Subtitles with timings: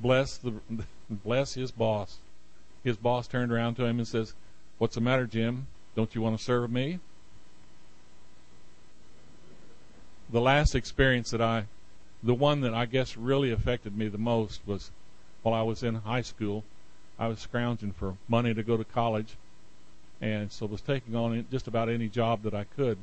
[0.00, 0.54] bless the
[1.10, 2.18] bless his boss.
[2.82, 4.34] His boss turned around to him and says,
[4.78, 5.66] "What's the matter, Jim?
[5.94, 6.98] Don't you want to serve me?"
[10.30, 11.64] The last experience that I,
[12.22, 14.90] the one that I guess really affected me the most was
[15.42, 16.64] while I was in high school.
[17.18, 19.36] I was scrounging for money to go to college,
[20.20, 22.98] and so was taking on just about any job that I could.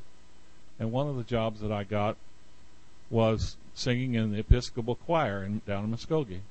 [0.79, 2.18] And one of the jobs that I got
[3.09, 6.41] was singing in the Episcopal choir in, down in Muskogee.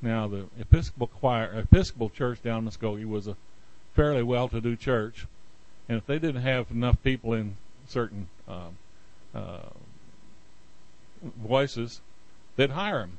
[0.00, 3.36] Now, the Episcopal choir, Episcopal church down in Muskogee was a
[3.94, 5.26] fairly well-to-do church,
[5.88, 7.56] and if they didn't have enough people in
[7.88, 8.68] certain uh,
[9.34, 9.70] uh,
[11.22, 12.00] voices,
[12.54, 13.18] they'd hire them.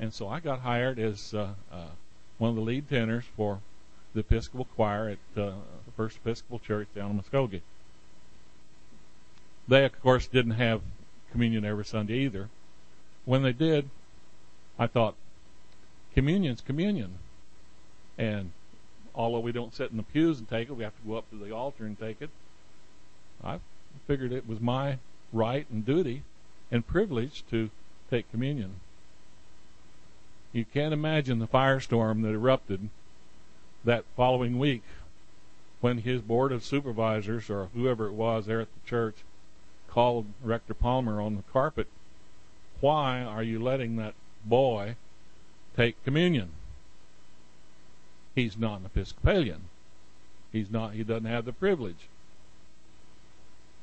[0.00, 1.86] And so I got hired as uh, uh,
[2.38, 3.60] one of the lead tenors for
[4.14, 5.52] the Episcopal choir at uh,
[5.86, 7.60] the First Episcopal Church down in Muskogee.
[9.68, 10.82] They, of course, didn't have
[11.30, 12.48] communion every Sunday either.
[13.24, 13.88] When they did,
[14.78, 15.14] I thought,
[16.14, 17.18] communion's communion.
[18.16, 18.52] And
[19.14, 21.28] although we don't sit in the pews and take it, we have to go up
[21.30, 22.30] to the altar and take it.
[23.42, 23.58] I
[24.06, 24.98] figured it was my
[25.32, 26.22] right and duty
[26.70, 27.70] and privilege to
[28.10, 28.76] take communion.
[30.52, 32.88] You can't imagine the firestorm that erupted
[33.84, 34.82] that following week
[35.80, 39.16] when his board of supervisors or whoever it was there at the church
[39.88, 41.88] called Rector Palmer on the carpet,
[42.80, 44.96] why are you letting that boy
[45.76, 46.50] take communion?
[48.34, 49.62] He's not an Episcopalian.
[50.52, 50.94] He's not.
[50.94, 52.08] He doesn't have the privilege.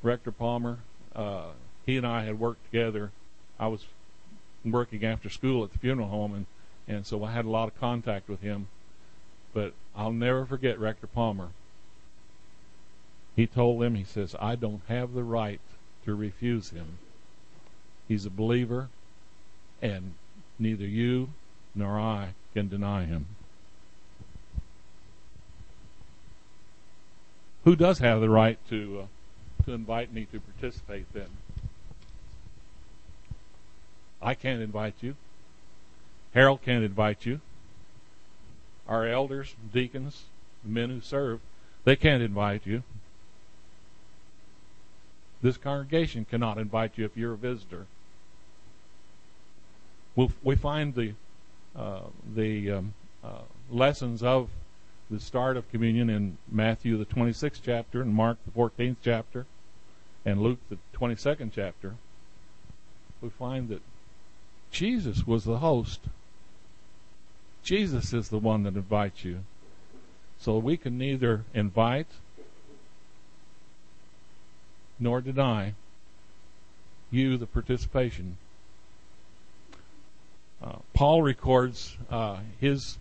[0.02, 0.78] Rector Palmer,
[1.14, 1.50] uh,
[1.86, 3.12] he and I had worked together.
[3.58, 3.84] I was
[4.64, 6.46] working after school at the funeral home, and
[6.88, 8.68] and so I had a lot of contact with him.
[9.54, 11.50] But I'll never forget Rector Palmer.
[13.36, 15.60] He told them, he says, I don't have the right
[16.04, 16.98] to refuse him.
[18.08, 18.88] He's a believer,
[19.80, 20.14] and
[20.58, 21.30] neither you
[21.74, 23.26] nor I can deny him.
[27.64, 31.28] Who does have the right to uh, to invite me to participate then?
[34.20, 35.16] I can't invite you.
[36.34, 37.40] Harold can't invite you.
[38.88, 40.24] Our elders, deacons,
[40.64, 41.40] men who serve,
[41.84, 42.82] they can't invite you.
[45.40, 47.86] This congregation cannot invite you if you're a visitor.
[50.14, 51.14] We'll, we find the
[51.74, 52.94] the um,
[53.24, 54.50] uh, lessons of
[55.10, 59.46] the start of communion in Matthew the 26th chapter and Mark the 14th chapter
[60.24, 61.94] and Luke the 22nd chapter.
[63.20, 63.82] We find that
[64.70, 66.00] Jesus was the host.
[67.62, 69.40] Jesus is the one that invites you.
[70.38, 72.08] So we can neither invite
[74.98, 75.74] nor deny
[77.10, 78.38] you the participation.
[80.62, 82.98] Uh, Paul records uh, his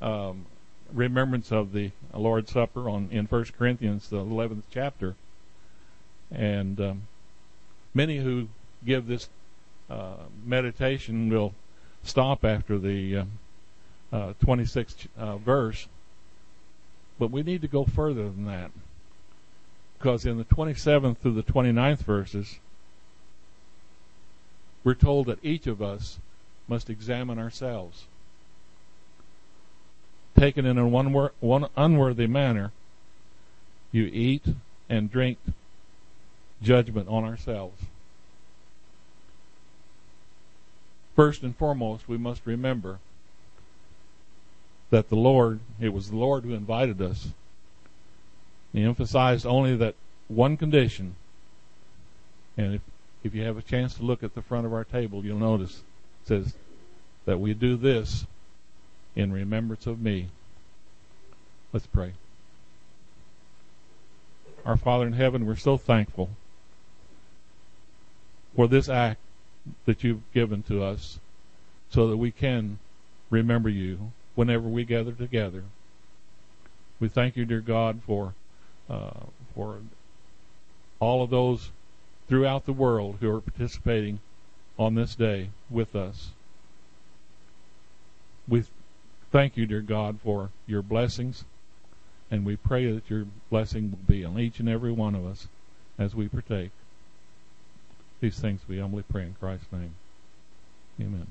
[0.00, 0.46] um,
[0.92, 5.14] remembrance of the Lord's Supper on in 1 Corinthians, the 11th chapter,
[6.30, 7.02] and um,
[7.92, 8.48] many who
[8.84, 9.28] give this
[9.90, 10.14] uh,
[10.44, 11.52] meditation will
[12.02, 13.24] stop after the
[14.12, 15.86] 26th uh, uh, verse,
[17.18, 18.70] but we need to go further than that
[19.98, 22.58] because in the 27th through the 29th verses,
[24.82, 26.18] we're told that each of us
[26.68, 28.06] must examine ourselves.
[30.38, 32.72] Taken in a one, one unworthy manner,
[33.90, 34.44] you eat
[34.88, 35.38] and drink
[36.62, 37.82] judgment on ourselves.
[41.14, 42.98] First and foremost, we must remember
[44.90, 47.28] that the Lord, it was the Lord who invited us
[48.72, 49.94] he emphasized only that
[50.28, 51.14] one condition.
[52.56, 52.80] And if,
[53.22, 55.82] if you have a chance to look at the front of our table, you'll notice
[56.24, 56.54] says
[57.24, 58.26] that we do this
[59.14, 60.28] in remembrance of me.
[61.72, 62.12] Let's pray.
[64.64, 66.30] Our Father in heaven, we're so thankful
[68.54, 69.20] for this act
[69.86, 71.18] that you've given to us
[71.90, 72.78] so that we can
[73.30, 75.64] remember you whenever we gather together.
[77.00, 78.34] We thank you, dear God, for
[78.88, 79.78] uh, for
[81.00, 81.70] all of those
[82.28, 84.20] throughout the world who are participating
[84.82, 86.30] on this day with us.
[88.48, 88.64] We
[89.30, 91.44] thank you, dear God, for your blessings,
[92.30, 95.46] and we pray that your blessing will be on each and every one of us
[95.98, 96.70] as we partake.
[98.20, 99.94] These things we humbly pray in Christ's name.
[101.00, 101.26] Amen.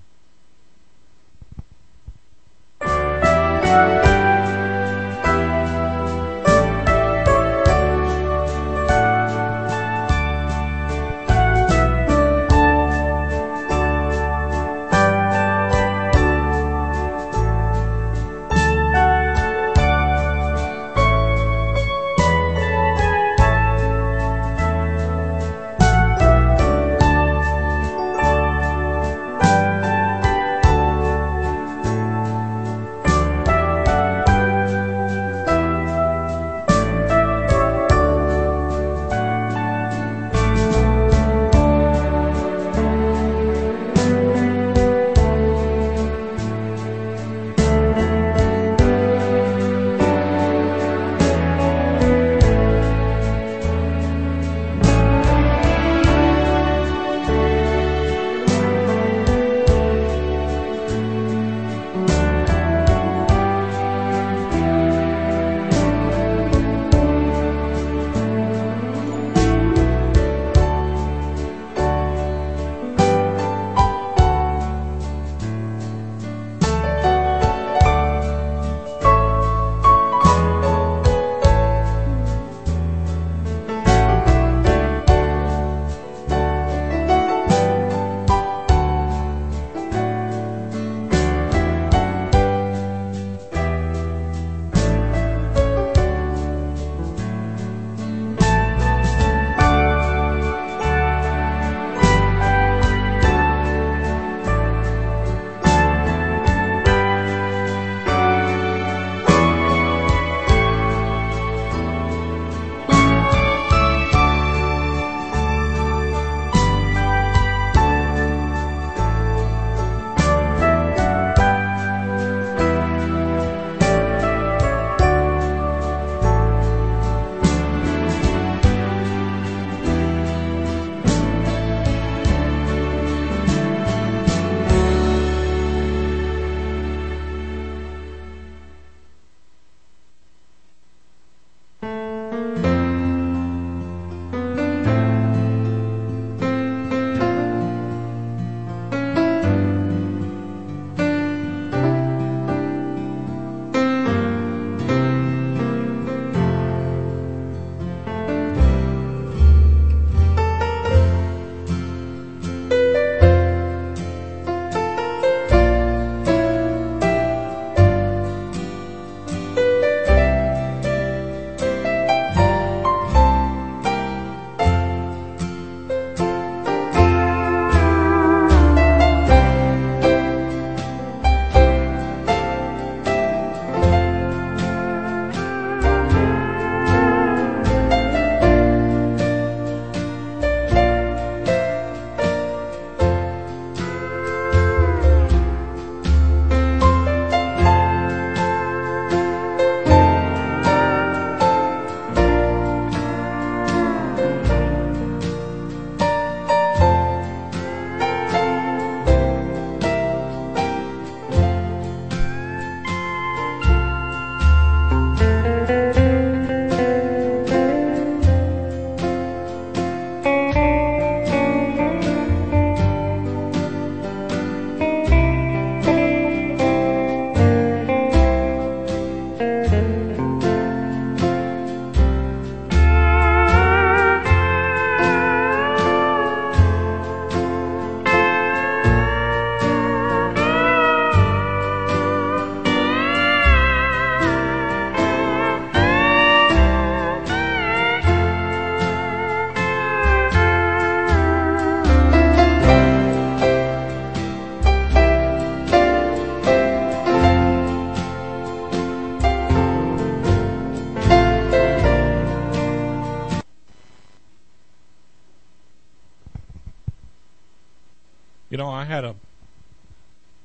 [268.62, 269.16] Know, I had a,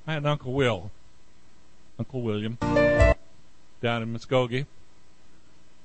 [0.06, 0.90] I had Uncle Will,
[1.98, 4.64] Uncle William, down in Muskogee,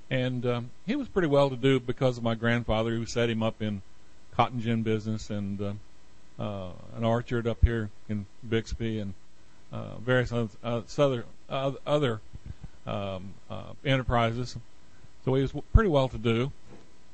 [0.09, 3.43] and um, he was pretty well to do because of my grandfather who set him
[3.43, 3.81] up in
[4.33, 5.73] cotton gin business and uh,
[6.41, 9.13] uh, an orchard up here in Bixby and
[9.73, 12.21] uh, various other uh, other, uh, other
[12.87, 14.55] um, uh, enterprises.
[15.25, 16.53] So he was pretty well to do,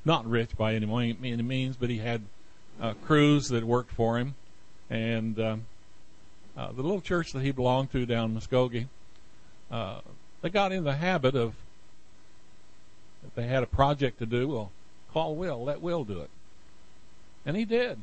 [0.06, 2.22] not rich by any, any means, but he had
[2.80, 4.36] uh, crews that worked for him,
[4.90, 5.66] and um,
[6.58, 8.88] uh, the little church that he belonged to down in Muskogee,
[9.72, 10.00] uh,
[10.42, 11.54] they got in the habit of
[13.26, 14.72] if they had a project to do, well,
[15.12, 16.30] call Will, let Will do it,
[17.46, 18.00] and he did.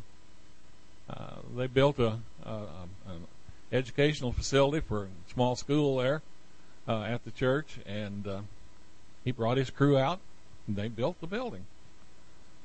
[1.08, 2.56] Uh, they built a, a,
[3.06, 3.26] an
[3.72, 6.22] educational facility for a small school there
[6.88, 8.40] uh, at the church, and uh,
[9.24, 10.20] he brought his crew out,
[10.66, 11.66] and they built the building.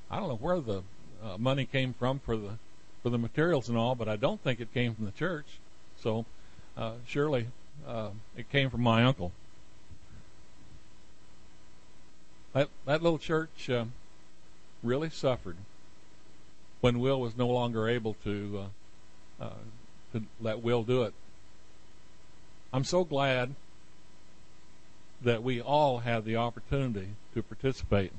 [0.10, 0.84] I don't know where the
[1.24, 2.58] uh, money came from for the
[3.02, 5.46] for the materials and all, but I don't think it came from the church.
[6.02, 6.26] So
[6.78, 7.48] uh, surely
[7.88, 9.32] uh, it came from my uncle.
[12.54, 13.86] That that little church uh,
[14.82, 15.58] really suffered
[16.82, 18.66] when Will was no longer able to
[19.40, 19.54] uh, uh,
[20.14, 21.14] to let Will do it.
[22.74, 23.56] I'm so glad
[25.22, 28.12] that we all have the opportunity to participate.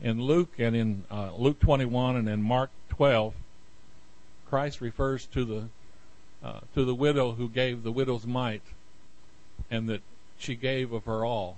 [0.00, 3.34] In Luke and in uh, Luke 21 and in Mark 12,
[4.52, 5.68] Christ refers to the
[6.44, 8.60] uh, to the widow who gave the widow's mite,
[9.70, 10.02] and that
[10.36, 11.56] she gave of her all.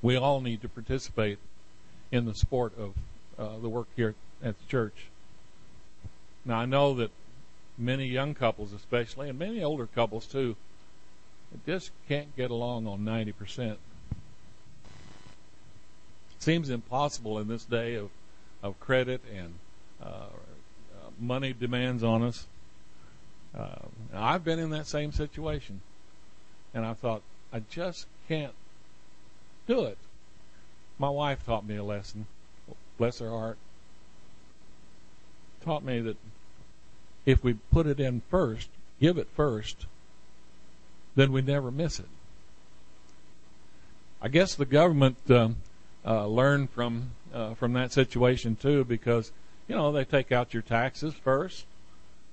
[0.00, 1.38] We all need to participate
[2.12, 2.94] in the sport of
[3.40, 4.94] uh, the work here at the church.
[6.44, 7.10] Now I know that
[7.76, 10.54] many young couples, especially, and many older couples too,
[11.66, 13.78] just can't get along on 90%.
[16.38, 18.10] Seems impossible in this day of,
[18.62, 19.54] of credit and
[21.20, 22.46] money demands on us.
[23.56, 23.76] Uh,
[24.14, 25.80] I've been in that same situation.
[26.72, 28.54] And I thought, I just can't
[29.66, 29.98] do it.
[30.98, 32.26] My wife taught me a lesson.
[32.98, 33.58] Bless her heart.
[35.64, 36.16] Taught me that
[37.26, 38.68] if we put it in first,
[39.00, 39.86] give it first,
[41.16, 42.08] then we never miss it.
[44.22, 45.56] I guess the government um,
[46.04, 49.32] uh, learned from uh, from that situation too, because
[49.70, 51.64] you know they take out your taxes first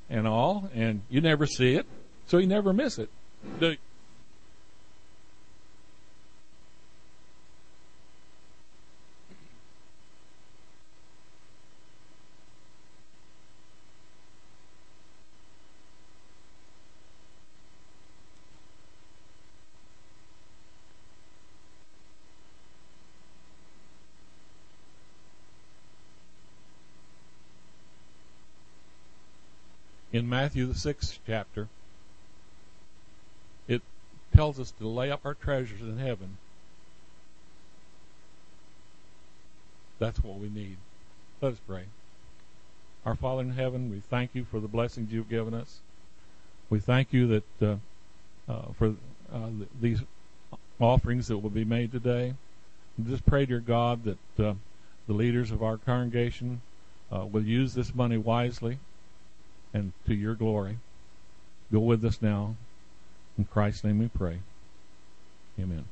[0.10, 1.86] and all, and you never see it,
[2.26, 3.10] so you never miss it.
[3.60, 3.76] Do,
[30.18, 31.68] in Matthew, the sixth chapter,
[33.68, 33.82] it
[34.36, 36.38] tells us to lay up our treasures in heaven.
[40.00, 40.78] That's what we need.
[41.40, 41.84] Let us pray.
[43.06, 45.80] Our Father in heaven, we thank you for the blessings you've given us.
[46.70, 47.76] We thank you that uh,
[48.52, 48.96] uh, for
[49.32, 50.02] uh, these
[50.80, 52.34] offerings that will be made today.
[53.08, 54.54] Just pray, dear God, that uh,
[55.06, 56.62] the leaders of our congregation
[57.12, 58.80] uh, will use this money wisely
[59.74, 60.78] and to your glory.
[61.72, 62.56] Go with us now.
[63.38, 64.40] In Christ's name we pray.
[65.60, 65.86] Amen.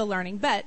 [0.00, 0.38] Still learning.
[0.38, 0.64] But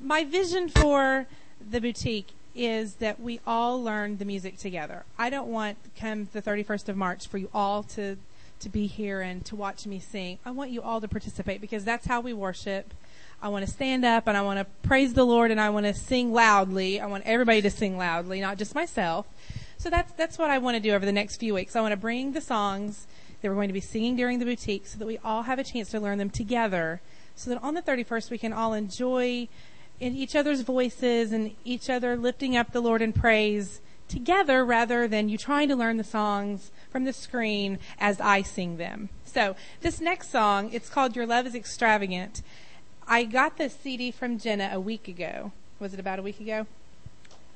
[0.00, 1.26] my vision for
[1.60, 5.04] the boutique is that we all learn the music together.
[5.18, 8.16] I don't want come the 31st of March for you all to
[8.60, 10.38] to be here and to watch me sing.
[10.44, 12.94] I want you all to participate because that's how we worship.
[13.42, 15.86] I want to stand up and I want to praise the Lord and I want
[15.86, 17.00] to sing loudly.
[17.00, 19.26] I want everybody to sing loudly, not just myself.
[19.78, 21.74] So that's that's what I want to do over the next few weeks.
[21.74, 23.08] I want to bring the songs
[23.40, 25.64] that we're going to be singing during the boutique so that we all have a
[25.64, 27.00] chance to learn them together
[27.34, 29.48] so that on the 31st we can all enjoy
[29.98, 35.06] in each other's voices and each other lifting up the Lord in praise together rather
[35.06, 39.08] than you trying to learn the songs from the screen as I sing them.
[39.24, 42.42] So this next song, it's called Your Love is Extravagant.
[43.06, 45.52] I got this CD from Jenna a week ago.
[45.78, 46.66] Was it about a week ago?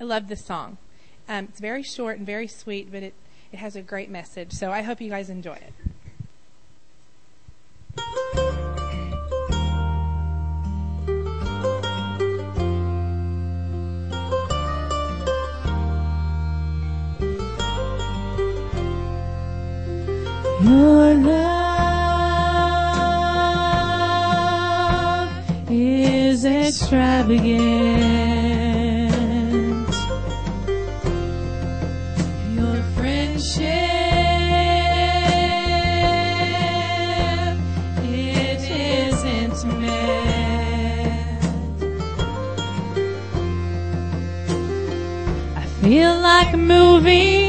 [0.01, 0.79] I love this song.
[1.29, 3.15] Um, it's very short and very sweet, but it,
[3.53, 4.53] it has a great message.
[4.53, 5.59] So I hope you guys enjoy
[7.97, 8.44] it.
[20.65, 21.61] Your love
[25.71, 27.53] is extravagant.
[32.57, 33.61] Your friendship,
[38.03, 39.25] it is.
[45.57, 47.44] I feel like moving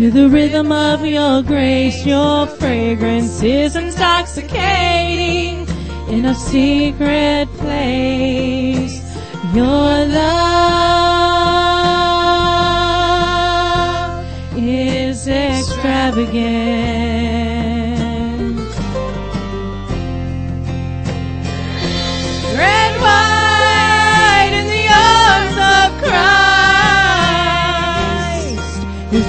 [0.00, 2.06] to the rhythm of your grace.
[2.06, 5.68] Your fragrance is intoxicating
[6.08, 8.98] in a secret place.
[9.54, 10.24] Your love
[14.56, 17.59] is extravagant.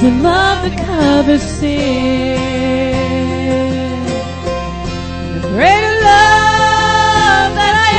[0.01, 2.39] The love that covers sin.
[5.35, 7.89] The greater love that I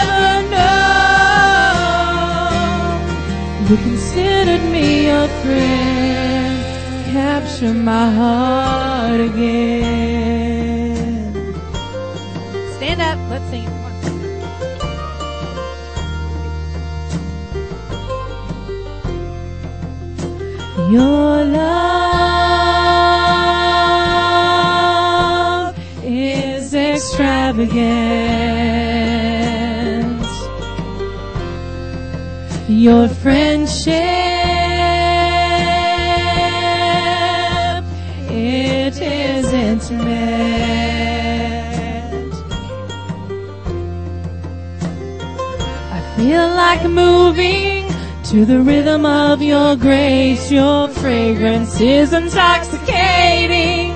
[0.00, 0.28] ever
[3.60, 3.68] known.
[3.68, 6.56] You considered me your friend.
[7.12, 10.24] Capture my heart again.
[12.76, 13.18] Stand up.
[13.28, 13.68] Let's sing.
[20.92, 21.72] Your love
[26.04, 27.72] is extravagant.
[32.68, 33.94] Your friendship,
[38.28, 40.12] it is intimate.
[45.90, 47.71] I feel like moving
[48.32, 50.50] to the rhythm of your grace.
[50.50, 53.92] Your fragrance is intoxicating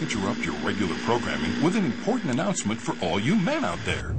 [0.00, 4.14] Interrupt your regular programming with an important announcement for all you men out there.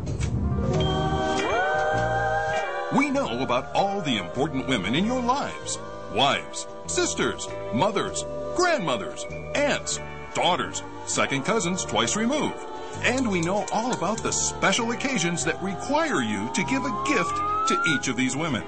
[2.96, 5.78] We know about all the important women in your lives
[6.14, 10.00] wives, sisters, mothers, grandmothers, aunts,
[10.34, 12.58] daughters, second cousins twice removed.
[13.04, 17.36] And we know all about the special occasions that require you to give a gift
[17.68, 18.64] to each of these women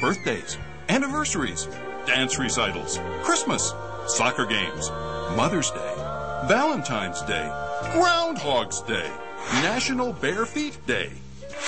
[0.00, 1.68] birthdays, anniversaries,
[2.06, 3.72] dance recitals, Christmas,
[4.06, 4.90] soccer games,
[5.36, 5.95] Mother's Day,
[6.48, 7.44] Valentine's Day,
[7.92, 9.10] Groundhog's Day,
[9.54, 11.10] National Bare Feet Day.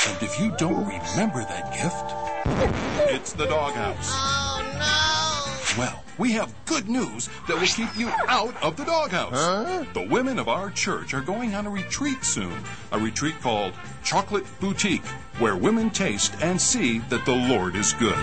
[0.06, 4.10] And if you don't remember that gift, it's the doghouse.
[4.12, 5.82] Oh, no.
[5.82, 9.32] Well, we have good news that will keep you out of the doghouse.
[9.32, 9.84] Huh?
[9.94, 12.62] The women of our church are going on a retreat soon,
[12.92, 15.06] a retreat called Chocolate Boutique,
[15.40, 18.18] where women taste and see that the Lord is good.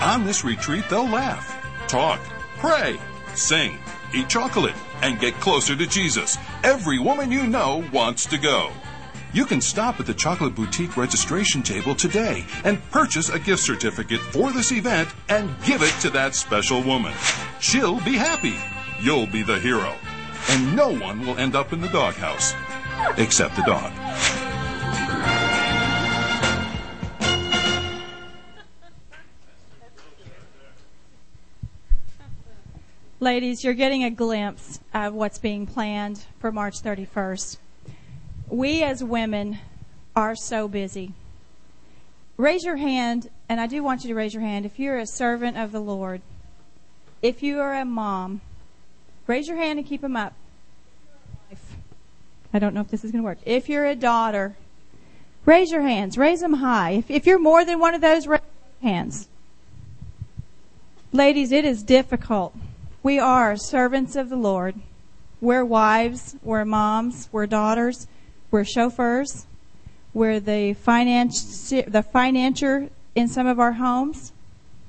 [0.00, 1.54] On this retreat, they'll laugh,
[1.88, 2.20] talk,
[2.56, 2.98] pray,
[3.34, 3.76] sing,
[4.14, 6.38] eat chocolate, and get closer to Jesus.
[6.64, 8.72] Every woman you know wants to go.
[9.34, 14.20] You can stop at the Chocolate Boutique registration table today and purchase a gift certificate
[14.20, 17.12] for this event and give it to that special woman.
[17.60, 18.56] She'll be happy.
[19.02, 19.94] You'll be the hero.
[20.48, 22.54] And no one will end up in the doghouse.
[23.18, 23.92] Except the dog.
[33.24, 37.56] Ladies, you're getting a glimpse of what's being planned for March 31st.
[38.50, 39.60] We as women
[40.14, 41.14] are so busy.
[42.36, 45.06] Raise your hand, and I do want you to raise your hand if you're a
[45.06, 46.20] servant of the Lord.
[47.22, 48.42] If you are a mom,
[49.26, 50.34] raise your hand and keep them up.
[52.52, 53.38] I don't know if this is going to work.
[53.46, 54.54] If you're a daughter,
[55.46, 56.18] raise your hands.
[56.18, 56.90] Raise them high.
[56.90, 58.42] If, if you're more than one of those, raise
[58.82, 59.28] your hands.
[61.10, 62.54] Ladies, it is difficult.
[63.04, 64.76] We are servants of the Lord.
[65.38, 68.06] We're wives, we're moms, we're daughters,
[68.50, 69.44] we're chauffeurs,
[70.14, 74.32] we're the finance, the financier in some of our homes.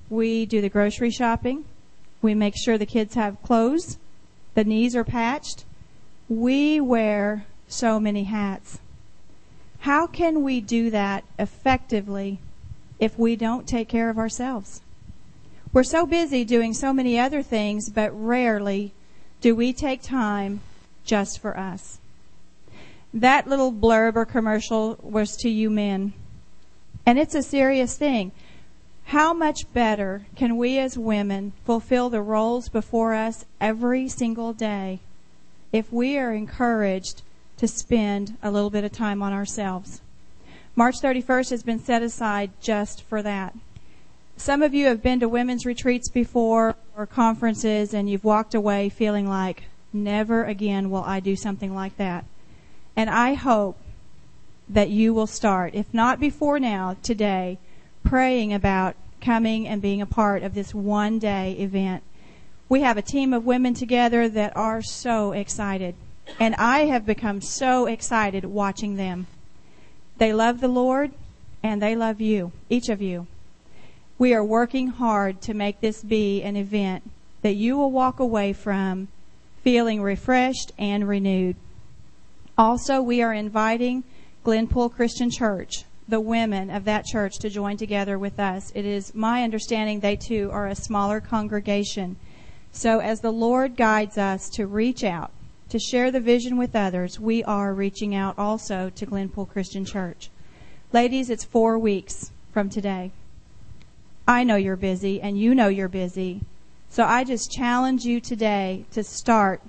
[0.10, 1.66] We do the grocery shopping.
[2.22, 3.98] We make sure the kids have clothes.
[4.54, 5.66] The knees are patched.
[6.30, 8.80] We wear so many hats.
[9.80, 12.40] How can we do that effectively
[12.98, 14.80] if we don't take care of ourselves?
[15.76, 18.94] We're so busy doing so many other things, but rarely
[19.42, 20.62] do we take time
[21.04, 22.00] just for us.
[23.14, 26.14] That little blurb or commercial was to you men.
[27.06, 28.32] And it's a serious thing.
[29.08, 35.02] How much better can we as women fulfill the roles before us every single day
[35.74, 37.22] if we are encouraged
[37.58, 40.00] to spend a little bit of time on ourselves?
[40.74, 43.54] March 31st has been set aside just for that.
[44.38, 48.90] Some of you have been to women's retreats before or conferences and you've walked away
[48.90, 52.26] feeling like, never again will I do something like that.
[52.96, 53.78] And I hope
[54.68, 57.60] that you will start, if not before now, today,
[58.04, 62.04] praying about coming and being a part of this one day event.
[62.68, 65.96] We have a team of women together that are so excited.
[66.40, 69.28] And I have become so excited watching them.
[70.18, 71.12] They love the Lord
[71.62, 73.28] and they love you, each of you.
[74.18, 78.54] We are working hard to make this be an event that you will walk away
[78.54, 79.10] from
[79.62, 81.58] feeling refreshed and renewed.
[82.58, 84.06] Also, we are inviting
[84.46, 88.72] Glenpool Christian Church, the women of that church, to join together with us.
[88.74, 92.16] It is my understanding they too are a smaller congregation.
[92.72, 95.32] So, as the Lord guides us to reach out,
[95.68, 100.30] to share the vision with others, we are reaching out also to Glenpool Christian Church.
[100.94, 103.12] Ladies, it's four weeks from today.
[104.28, 106.42] I know you're busy and you know you're busy.
[106.90, 109.62] So I just challenge you today to start,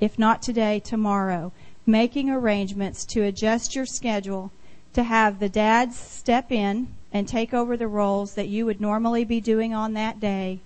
[0.00, 1.52] if not today, tomorrow,
[1.86, 4.52] making arrangements to adjust your schedule
[4.92, 9.24] to have the dads step in and take over the roles that you would normally
[9.24, 10.60] be doing on that day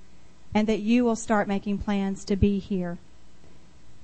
[0.54, 2.98] and that you will start making plans to be here.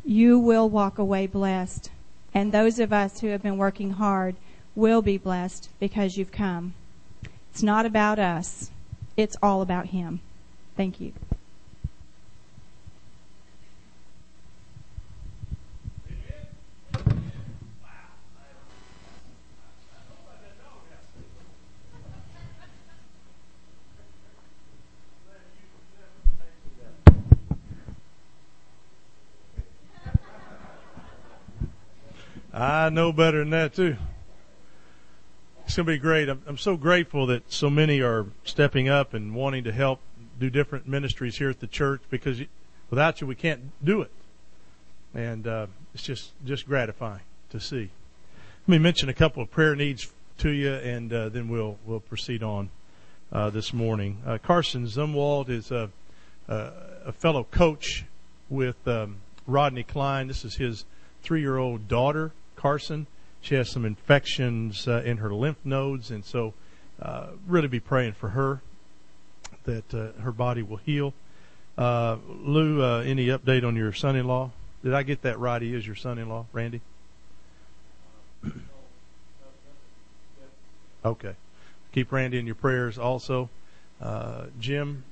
[0.05, 1.91] You will walk away blessed.
[2.33, 4.37] And those of us who have been working hard
[4.75, 6.75] will be blessed because you've come.
[7.51, 8.71] It's not about us.
[9.19, 10.21] It's all about Him.
[10.77, 11.13] Thank you.
[32.55, 33.97] I know better than that too.
[35.69, 36.31] It's going to be great.
[36.31, 40.01] I'm, I'm so grateful that so many are stepping up and wanting to help
[40.41, 42.41] do different ministries here at the church because
[42.89, 44.11] without you, we can't do it.
[45.13, 47.91] And uh, it's just just gratifying to see.
[48.67, 52.01] Let me mention a couple of prayer needs to you, and uh, then we'll we'll
[52.01, 52.71] proceed on
[53.31, 54.23] uh, this morning.
[54.27, 55.91] Uh, Carson Zumwalt is a,
[56.49, 56.73] a,
[57.05, 58.07] a fellow coach
[58.49, 60.29] with um, Rodney Klein.
[60.29, 60.87] This is his
[61.23, 63.07] three-year-old daughter, Carson.
[63.41, 66.55] She has some infections uh, in her lymph nodes, and so
[67.01, 68.61] uh, really be praying for her
[69.65, 71.15] that uh, her body will heal.
[71.77, 74.51] Uh, Lou, uh, any update on your son-in-law?
[74.83, 75.63] Did I get that right?
[75.63, 76.81] He is your son-in-law, Randy.
[81.05, 81.35] okay.
[81.93, 82.99] Keep Randy in your prayers.
[82.99, 83.49] Also,
[84.01, 85.05] uh, Jim,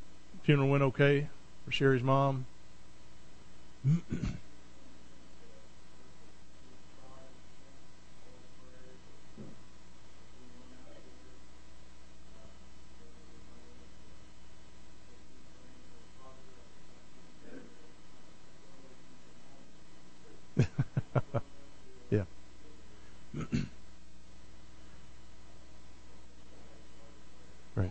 [0.43, 1.29] funeral went okay
[1.65, 2.47] for Sherry's mom.
[22.11, 22.25] yeah.
[27.75, 27.91] right.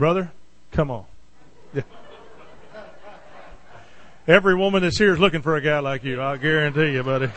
[0.00, 0.32] Brother,
[0.72, 1.04] come on.
[1.74, 1.82] Yeah.
[4.26, 6.22] Every woman that's here is looking for a guy like you.
[6.22, 7.28] I'll guarantee you, buddy.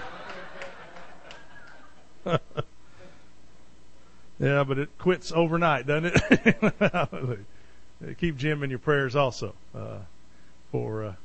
[4.39, 7.39] yeah, but it quits overnight, doesn't it?
[8.19, 9.97] Keep Jim in your prayers also uh,
[10.71, 11.15] for uh,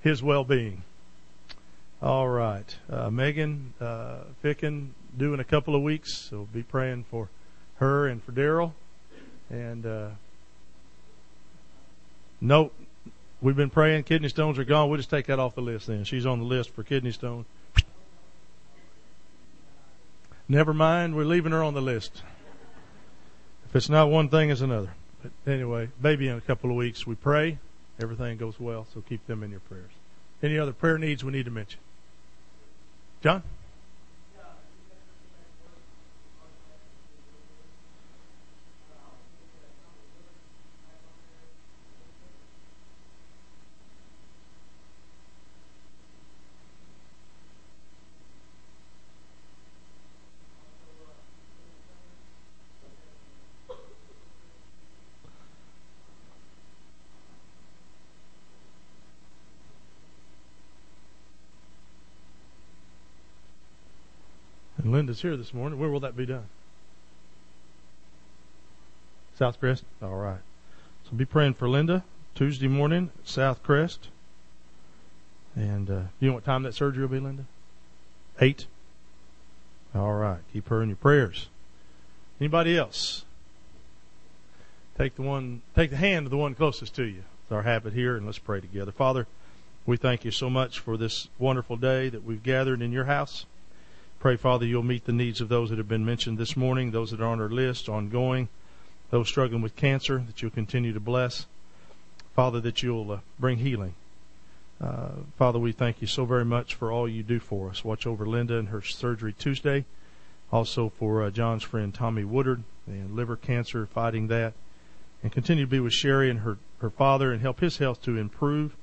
[0.00, 0.84] his well-being.
[2.00, 7.04] All right, uh, Megan uh, Ficken due in a couple of weeks, so be praying
[7.10, 7.28] for
[7.74, 8.72] her and for Daryl.
[9.50, 10.08] And uh,
[12.40, 12.74] nope,
[13.40, 14.04] we've been praying.
[14.04, 14.88] Kidney stones are gone.
[14.88, 16.04] We'll just take that off the list then.
[16.04, 17.44] She's on the list for kidney stone.
[20.48, 22.22] Never mind, we're leaving her on the list.
[23.68, 24.90] If it's not one thing, it's another.
[25.22, 27.58] But anyway, baby in a couple of weeks, we pray.
[28.00, 29.90] Everything goes well, so keep them in your prayers.
[30.42, 31.80] Any other prayer needs we need to mention?
[33.22, 33.42] John?
[65.08, 65.78] Linda's here this morning.
[65.78, 66.44] Where will that be done?
[69.38, 69.82] South Crest?
[70.02, 70.40] All right.
[71.04, 74.08] So be praying for Linda Tuesday morning South Crest.
[75.56, 77.44] And uh, you know what time that surgery will be, Linda?
[78.38, 78.66] Eight.
[79.94, 80.40] All right.
[80.52, 81.48] Keep her in your prayers.
[82.38, 83.24] Anybody else?
[84.98, 87.22] Take the one, take the hand of the one closest to you.
[87.44, 88.92] It's our habit here, and let's pray together.
[88.92, 89.26] Father,
[89.86, 93.46] we thank you so much for this wonderful day that we've gathered in your house.
[94.20, 97.12] Pray, Father, you'll meet the needs of those that have been mentioned this morning, those
[97.12, 98.48] that are on our list, ongoing,
[99.10, 101.46] those struggling with cancer, that you'll continue to bless.
[102.34, 103.94] Father, that you'll uh, bring healing.
[104.80, 107.84] Uh, Father, we thank you so very much for all you do for us.
[107.84, 109.84] Watch over Linda and her surgery Tuesday.
[110.50, 114.52] Also for uh, John's friend Tommy Woodard and liver cancer, fighting that.
[115.22, 118.16] And continue to be with Sherry and her, her father and help his health to
[118.16, 118.74] improve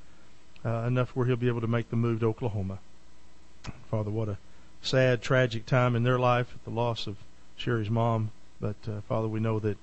[0.64, 2.80] uh, enough where he'll be able to make the move to Oklahoma.
[3.90, 4.38] Father, what a
[4.86, 7.18] sad, tragic time in their life, the loss of
[7.58, 8.32] Sherry's mom.
[8.62, 9.78] But uh, Father, we know that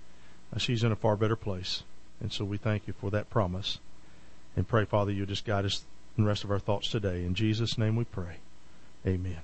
[0.55, 1.83] uh, she's in a far better place.
[2.21, 3.79] And so we thank you for that promise.
[4.57, 5.85] And pray, Father, you just guide us
[6.17, 7.25] in the rest of our thoughts today.
[7.25, 8.37] In Jesus' name we pray.
[9.07, 9.39] Amen.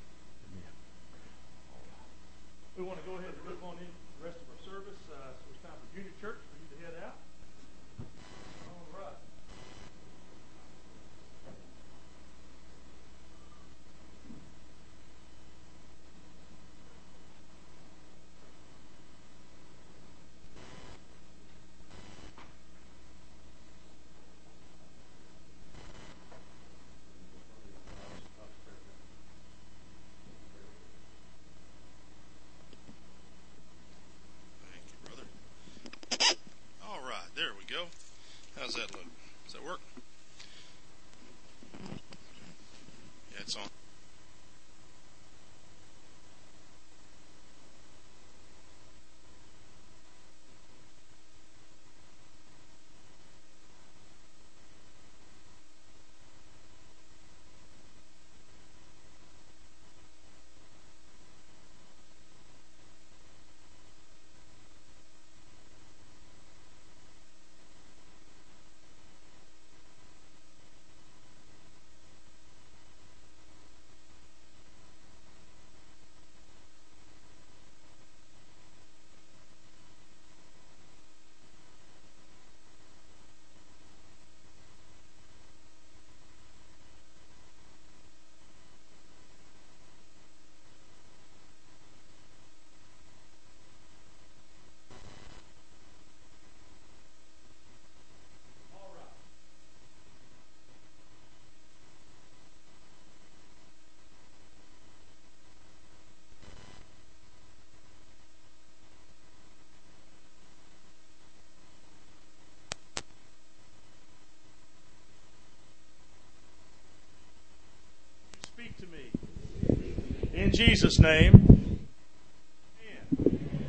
[120.59, 121.87] Jesus' name.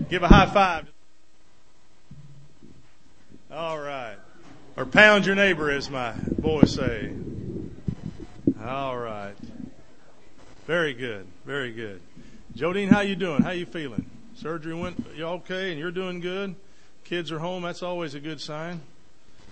[0.10, 0.88] Give a high five.
[3.52, 4.16] All right.
[4.76, 7.14] Or pound your neighbor, as my boys say.
[8.66, 9.36] All right.
[10.66, 11.28] Very good.
[11.46, 12.02] Very good.
[12.58, 13.44] Jodine, how you doing?
[13.44, 14.10] How you feeling?
[14.36, 16.56] Surgery went you okay and you're doing good?
[17.04, 18.82] Kids are home, that's always a good sign.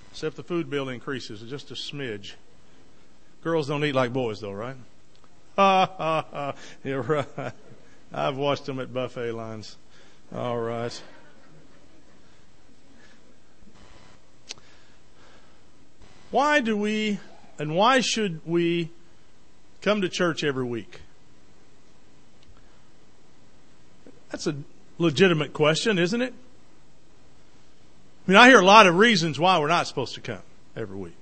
[0.09, 2.33] Except the food bill increases just a smidge.
[3.43, 4.75] Girls don't eat like boys though, right?
[5.57, 6.53] Ha ha ha.
[6.83, 7.51] You're right.
[8.13, 9.75] I've watched them at buffet lines.
[10.33, 11.01] All right.
[16.29, 17.19] Why do we
[17.57, 18.91] and why should we
[19.81, 21.01] come to church every week?
[24.29, 24.55] That's a
[24.97, 26.33] legitimate question, isn't it?
[28.27, 30.41] I mean, I hear a lot of reasons why we're not supposed to come
[30.75, 31.15] every week.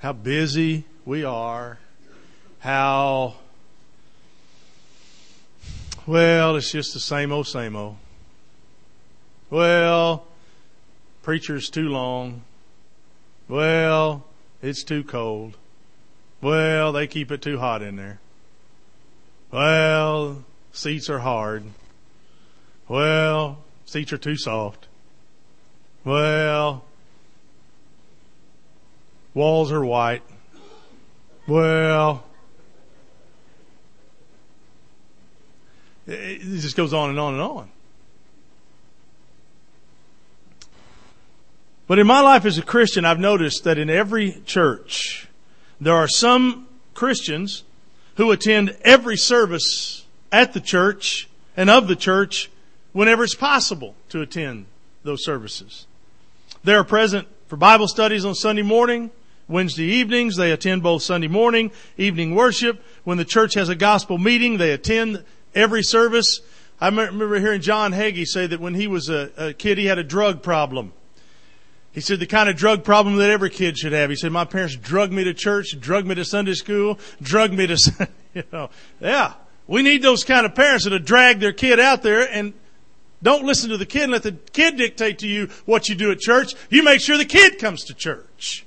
[0.00, 1.78] How busy we are,
[2.60, 3.34] how,
[6.06, 7.96] well, it's just the same old, same old.
[9.50, 10.26] Well,
[11.22, 12.42] preacher's too long.
[13.46, 14.24] Well,
[14.62, 15.58] it's too cold.
[16.40, 18.20] Well, they keep it too hot in there.
[19.52, 21.64] Well, seats are hard.
[22.88, 24.86] Well, seats are too soft.
[26.04, 26.84] Well,
[29.34, 30.22] walls are white.
[31.46, 32.24] Well,
[36.06, 37.70] it just goes on and on and on.
[41.86, 45.26] But in my life as a Christian, I've noticed that in every church,
[45.80, 47.64] there are some Christians
[48.16, 52.48] who attend every service at the church and of the church
[52.92, 54.66] whenever it's possible to attend
[55.02, 55.86] those services.
[56.62, 59.10] They are present for Bible studies on Sunday morning,
[59.50, 60.36] Wednesday evenings.
[60.36, 62.82] They attend both Sunday morning, evening worship.
[63.04, 65.24] When the church has a gospel meeting, they attend
[65.54, 66.40] every service.
[66.80, 69.98] I remember hearing John Hagee say that when he was a, a kid, he had
[69.98, 70.92] a drug problem.
[71.92, 74.10] He said the kind of drug problem that every kid should have.
[74.10, 77.66] He said, my parents drugged me to church, drugged me to Sunday school, drugged me
[77.66, 78.70] to, you know,
[79.00, 79.34] yeah.
[79.66, 82.54] We need those kind of parents that drag their kid out there and
[83.22, 86.10] don't listen to the kid and let the kid dictate to you what you do
[86.10, 86.54] at church.
[86.70, 88.64] You make sure the kid comes to church.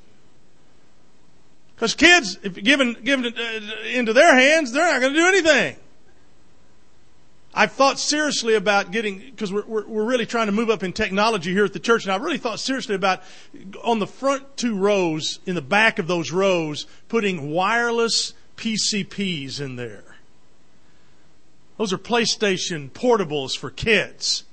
[1.75, 5.75] Because kids, if given given uh, into their hands, they're not going to do anything.
[7.55, 10.91] I've thought seriously about getting because we're, we're, we're really trying to move up in
[10.91, 13.21] technology here at the church, and I really thought seriously about
[13.83, 19.75] on the front two rows, in the back of those rows, putting wireless PSPs in
[19.75, 20.03] there.
[21.77, 24.43] Those are PlayStation portables for kids.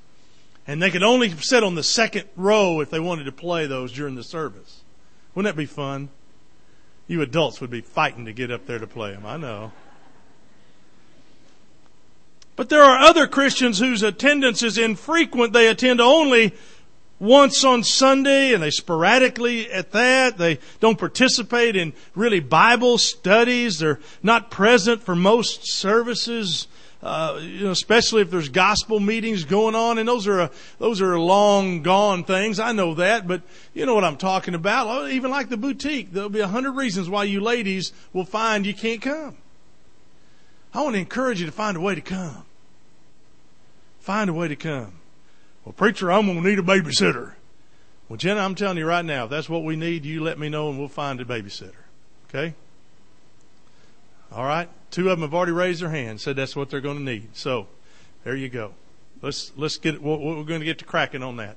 [0.67, 3.93] And they could only sit on the second row if they wanted to play those
[3.93, 4.83] during the service.
[5.35, 6.11] Wouldn't that be fun?
[7.11, 9.27] You adults would be fighting to get up there to play them.
[9.27, 9.73] I know.
[12.55, 15.53] But there are other Christians whose attendance is infrequent.
[15.53, 16.55] They attend only
[17.19, 20.39] once on Sunday and they sporadically at that.
[20.39, 23.81] They don't participate in really Bible studies.
[23.81, 26.69] They're not present for most services
[27.03, 31.01] uh, you know, especially if there's gospel meetings going on, and those are a, those
[31.01, 32.61] are long gone things.
[32.61, 33.43] I know that, but
[33.73, 35.11] you know what I'm talking about.
[35.11, 38.75] Even like the boutique, there'll be a hundred reasons why you ladies will find you
[38.75, 39.39] can't come.
[40.75, 42.45] I want to encourage you to find a way to come.
[44.01, 44.93] Find a way to come.
[45.65, 47.33] Well, preacher, I'm to need a babysitter.
[48.09, 50.49] Well, Jenna, I'm telling you right now, if that's what we need, you let me
[50.49, 51.73] know and we'll find a babysitter.
[52.29, 52.55] Okay?
[54.33, 54.69] All right?
[54.91, 57.37] Two of them have already raised their hands, said that's what they're going to need.
[57.37, 57.69] So,
[58.25, 58.73] there you go.
[59.23, 61.57] Let's let's get we're going to get to cracking on that.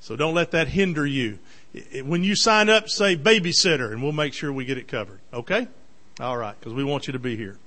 [0.00, 1.38] So don't let that hinder you.
[2.02, 5.20] When you sign up, say babysitter, and we'll make sure we get it covered.
[5.32, 5.68] Okay?
[6.18, 7.58] All right, because we want you to be here.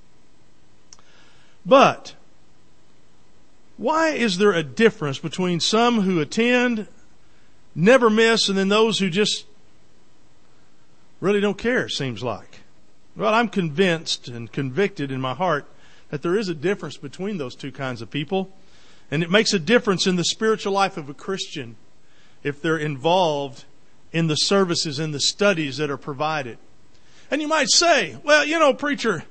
[1.64, 2.14] But
[3.76, 6.86] why is there a difference between some who attend,
[7.74, 9.46] never miss, and then those who just
[11.20, 11.86] really don't care?
[11.86, 12.60] It seems like.
[13.16, 15.66] Well, I'm convinced and convicted in my heart
[16.10, 18.52] that there is a difference between those two kinds of people.
[19.10, 21.76] And it makes a difference in the spiritual life of a Christian
[22.42, 23.64] if they're involved
[24.12, 26.58] in the services and the studies that are provided.
[27.30, 29.24] And you might say, well, you know, preacher,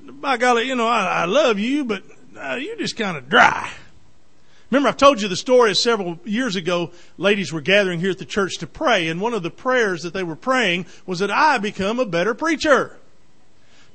[0.00, 2.02] by golly, you know, I, I love you, but
[2.38, 3.70] uh, you're just kind of dry.
[4.70, 6.90] Remember, I've told you the story of several years ago.
[7.18, 10.12] Ladies were gathering here at the church to pray, and one of the prayers that
[10.12, 12.96] they were praying was that I become a better preacher.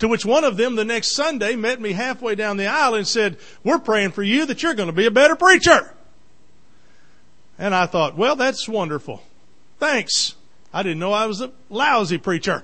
[0.02, 3.08] To which one of them the next Sunday met me halfway down the aisle and
[3.08, 5.94] said, We're praying for you that you're going to be a better preacher.
[7.60, 9.22] And I thought, Well, that's wonderful.
[9.78, 10.34] Thanks.
[10.74, 12.64] I didn't know I was a lousy preacher.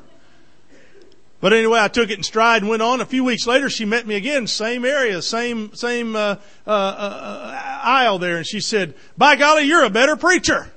[1.39, 3.01] But anyway, I took it in stride and went on.
[3.01, 7.79] A few weeks later, she met me again, same area, same same uh, uh, uh,
[7.83, 10.71] aisle there, and she said, "By golly, you're a better preacher."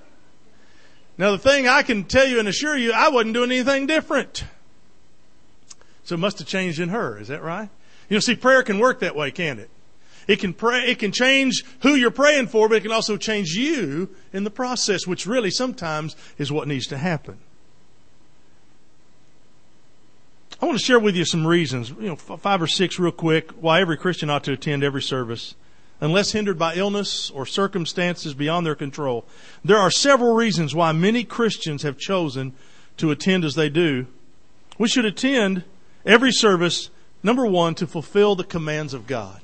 [1.16, 4.44] Now, the thing I can tell you and assure you, I wasn't doing anything different.
[6.10, 7.20] So it must have changed in her.
[7.20, 7.68] Is that right?
[8.08, 9.70] You know, see, prayer can work that way, can't it?
[10.26, 13.50] It can pray, it can change who you're praying for, but it can also change
[13.50, 17.38] you in the process, which really sometimes is what needs to happen.
[20.60, 23.52] I want to share with you some reasons, you know, five or six real quick,
[23.52, 25.54] why every Christian ought to attend every service,
[26.00, 29.24] unless hindered by illness or circumstances beyond their control.
[29.64, 32.52] There are several reasons why many Christians have chosen
[32.96, 34.08] to attend as they do.
[34.76, 35.62] We should attend
[36.04, 36.90] Every service,
[37.22, 39.40] number one, to fulfill the commands of God.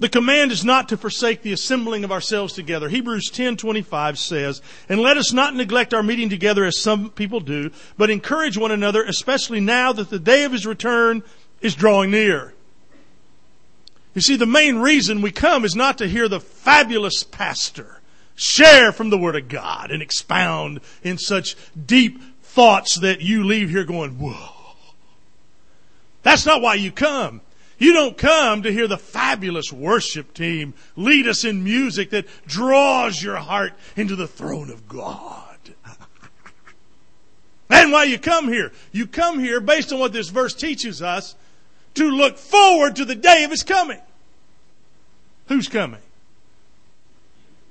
[0.00, 2.88] The command is not to forsake the assembling of ourselves together.
[2.88, 7.70] Hebrews 10:25 says, "And let us not neglect our meeting together as some people do,
[7.96, 11.22] but encourage one another, especially now that the day of his return
[11.60, 12.54] is drawing near."
[14.14, 18.00] You see, the main reason we come is not to hear the fabulous pastor
[18.36, 21.56] share from the Word of God and expound in such
[21.86, 22.20] deep
[22.54, 24.50] thoughts that you leave here going, whoa.
[26.22, 27.40] That's not why you come.
[27.78, 33.20] You don't come to hear the fabulous worship team lead us in music that draws
[33.20, 35.58] your heart into the throne of God.
[37.68, 38.70] and why you come here.
[38.92, 41.34] You come here based on what this verse teaches us
[41.94, 44.00] to look forward to the day of his coming.
[45.48, 46.00] Who's coming?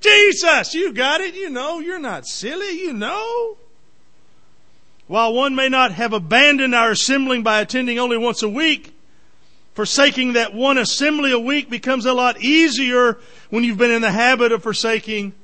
[0.00, 1.34] Jesus, you got it.
[1.34, 2.78] You know, you're not silly.
[2.78, 3.56] You know.
[5.06, 8.94] While one may not have abandoned our assembling by attending only once a week,
[9.74, 13.18] forsaking that one assembly a week becomes a lot easier
[13.50, 15.34] when you've been in the habit of forsaking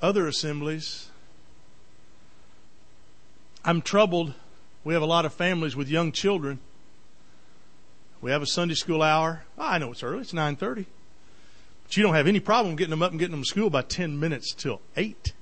[0.00, 1.08] other assemblies.
[3.64, 4.34] I'm troubled.
[4.84, 6.58] We have a lot of families with young children.
[8.20, 9.44] We have a Sunday school hour.
[9.58, 10.20] Oh, I know it's early.
[10.20, 10.86] It's 9:30.
[11.84, 13.82] But you don't have any problem getting them up and getting them to school by
[13.82, 15.32] 10 minutes till 8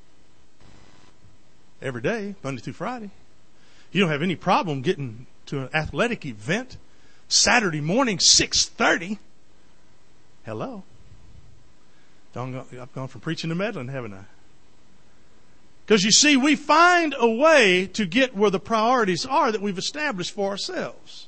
[1.82, 3.10] every day, Monday through Friday.
[3.92, 6.76] You don't have any problem getting to an athletic event
[7.28, 9.18] Saturday morning, 6.30.
[10.44, 10.84] Hello.
[12.34, 14.24] I've gone from preaching to meddling, haven't I?
[15.84, 19.78] Because you see, we find a way to get where the priorities are that we've
[19.78, 21.26] established for ourselves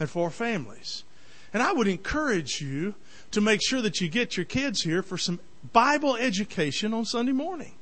[0.00, 1.04] and for our families.
[1.52, 2.94] And I would encourage you
[3.32, 5.40] to make sure that you get your kids here for some
[5.72, 7.74] Bible education on Sunday morning.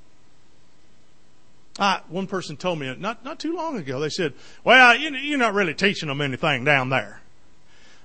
[1.79, 4.33] Uh, one person told me not, not too long ago, they said,
[4.65, 7.21] well, you, you're not really teaching them anything down there.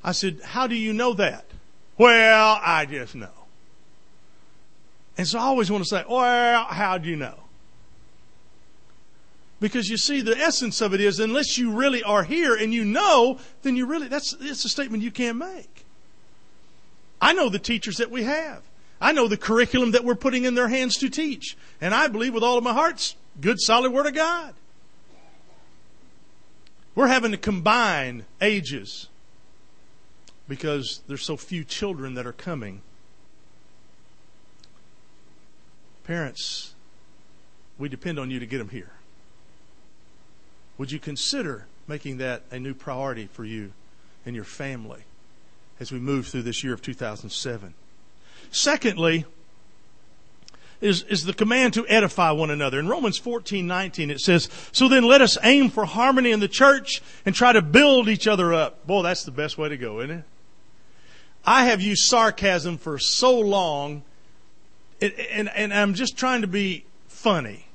[0.03, 1.45] I said, how do you know that?
[1.97, 3.29] Well, I just know.
[5.17, 7.35] And so I always want to say, well, how do you know?
[9.59, 12.83] Because you see, the essence of it is, unless you really are here and you
[12.83, 15.85] know, then you really, that's, it's a statement you can't make.
[17.21, 18.63] I know the teachers that we have.
[18.99, 21.55] I know the curriculum that we're putting in their hands to teach.
[21.79, 24.53] And I believe with all of my heart, good solid word of God.
[26.95, 29.07] We're having to combine ages
[30.47, 32.81] because there's so few children that are coming.
[36.03, 36.73] Parents,
[37.77, 38.91] we depend on you to get them here.
[40.77, 43.71] Would you consider making that a new priority for you
[44.25, 45.03] and your family
[45.79, 47.73] as we move through this year of 2007?
[48.51, 49.25] Secondly,
[50.81, 52.79] is, is the command to edify one another.
[52.79, 56.47] In Romans 14, 19, it says, So then let us aim for harmony in the
[56.47, 58.85] church and try to build each other up.
[58.85, 60.23] Boy, that's the best way to go, isn't it?
[61.45, 64.03] I have used sarcasm for so long,
[64.99, 67.67] and, and, and I'm just trying to be funny.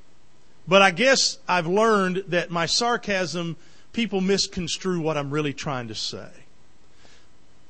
[0.69, 3.57] But I guess I've learned that my sarcasm,
[3.93, 6.29] people misconstrue what I'm really trying to say.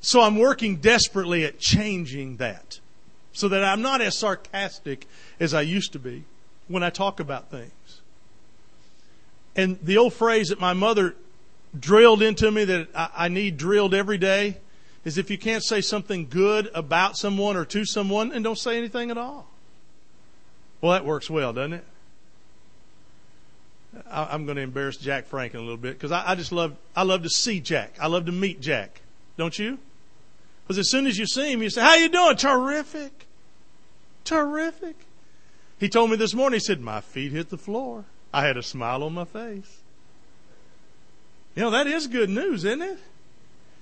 [0.00, 2.80] So I'm working desperately at changing that
[3.36, 5.06] so that I'm not as sarcastic
[5.38, 6.24] as I used to be
[6.68, 8.00] when I talk about things.
[9.54, 11.14] And the old phrase that my mother
[11.78, 14.56] drilled into me that I need drilled every day
[15.04, 18.78] is if you can't say something good about someone or to someone, and don't say
[18.78, 19.46] anything at all.
[20.80, 21.84] Well, that works well, doesn't it?
[24.10, 26.74] I, am going to embarrass Jack Franklin a little bit because I, I, just love
[26.94, 27.96] I love to see Jack.
[28.00, 29.00] I love to meet Jack.
[29.36, 29.78] Don't you?
[30.66, 32.36] Because as soon as you see him, you say, "How you doing?
[32.36, 33.25] Terrific,
[34.26, 34.96] terrific."
[35.78, 36.56] He told me this morning.
[36.60, 39.78] He said, "My feet hit the floor." I had a smile on my face.
[41.54, 42.98] You know that is good news, isn't it?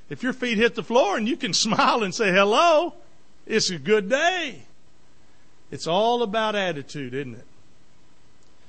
[0.08, 2.94] If your feet hit the floor and you can smile and say hello,
[3.46, 4.62] it's a good day.
[5.70, 7.46] It's all about attitude, isn't it?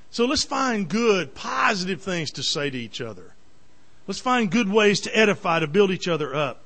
[0.10, 3.36] So let's find good, positive things to say to each other.
[4.08, 6.64] Let's find good ways to edify, to build each other up.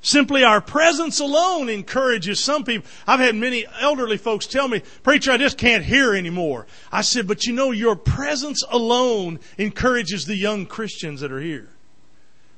[0.00, 2.88] Simply our presence alone encourages some people.
[3.06, 6.66] I've had many elderly folks tell me, Preacher, I just can't hear anymore.
[6.92, 11.68] I said, But you know, your presence alone encourages the young Christians that are here.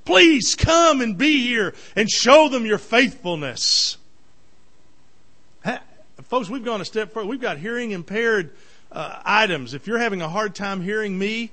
[0.05, 3.97] Please come and be here and show them your faithfulness.
[6.24, 7.26] Folks, we've gone a step further.
[7.26, 8.51] We've got hearing impaired
[8.93, 9.74] uh, items.
[9.74, 11.51] If you're having a hard time hearing me,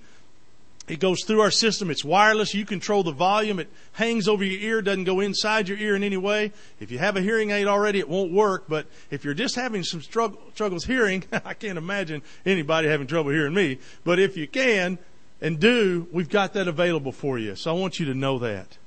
[0.87, 1.91] it goes through our system.
[1.91, 2.53] It's wireless.
[2.53, 3.59] You control the volume.
[3.59, 6.53] It hangs over your ear, doesn't go inside your ear in any way.
[6.79, 8.65] If you have a hearing aid already, it won't work.
[8.69, 13.31] But if you're just having some struggle, struggles hearing, I can't imagine anybody having trouble
[13.31, 13.79] hearing me.
[14.05, 14.97] But if you can
[15.41, 17.55] and do, we've got that available for you.
[17.55, 18.77] So I want you to know that.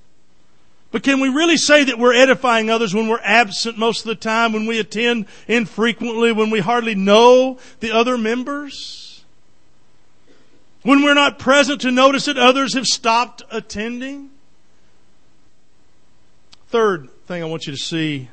[0.92, 4.16] But can we really say that we're edifying others when we're absent most of the
[4.16, 8.99] time, when we attend infrequently, when we hardly know the other members?
[10.82, 14.30] When we're not present to notice that others have stopped attending?
[16.68, 18.28] Third thing I want you to see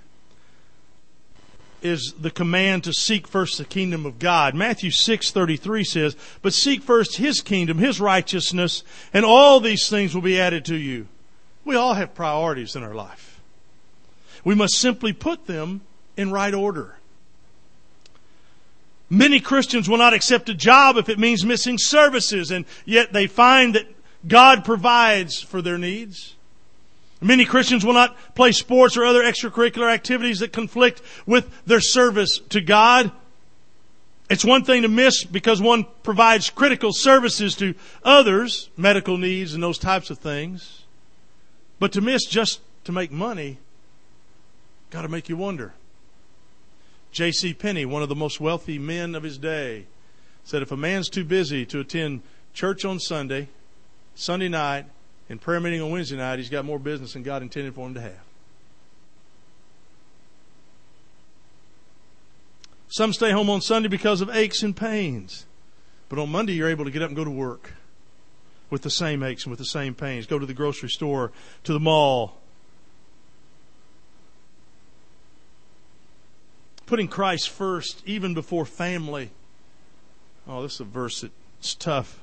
[1.82, 4.56] is the command to seek first the kingdom of God.
[4.56, 8.84] Matthew 6:33 says, "But seek first his kingdom, his righteousness,
[9.14, 11.08] and all these things will be added to you."
[11.66, 13.40] We all have priorities in our life.
[14.44, 15.82] We must simply put them
[16.16, 16.97] in right order.
[19.10, 23.28] Many Christians will not accept a job if it means missing services, and yet they
[23.28, 23.88] find that
[24.28, 26.36] God provides for their needs.
[27.22, 32.40] Many Christians will not play sports or other extracurricular activities that conflict with their service
[32.50, 33.12] to God.
[34.30, 39.64] It's one thing to miss because one provides critical services to others, medical needs and
[39.64, 40.84] those types of things.
[41.80, 43.58] But to miss just to make money,
[44.90, 45.74] got to make you wonder.
[47.18, 47.56] J.C.
[47.56, 49.88] Penney, one of the most wealthy men of his day,
[50.44, 52.22] said if a man's too busy to attend
[52.54, 53.50] church on Sunday,
[54.14, 54.86] Sunday night,
[55.28, 57.96] and prayer meeting on Wednesday night, he's got more business than God intended for him
[57.96, 58.20] to have.
[62.90, 65.48] Some stay home on Sunday because of aches and pains.
[66.10, 67.74] But on Monday, you're able to get up and go to work
[68.70, 70.28] with the same aches and with the same pains.
[70.28, 71.32] Go to the grocery store,
[71.64, 72.38] to the mall.
[76.88, 79.30] Putting Christ first, even before family.
[80.48, 82.20] Oh, this is a verse that's tough.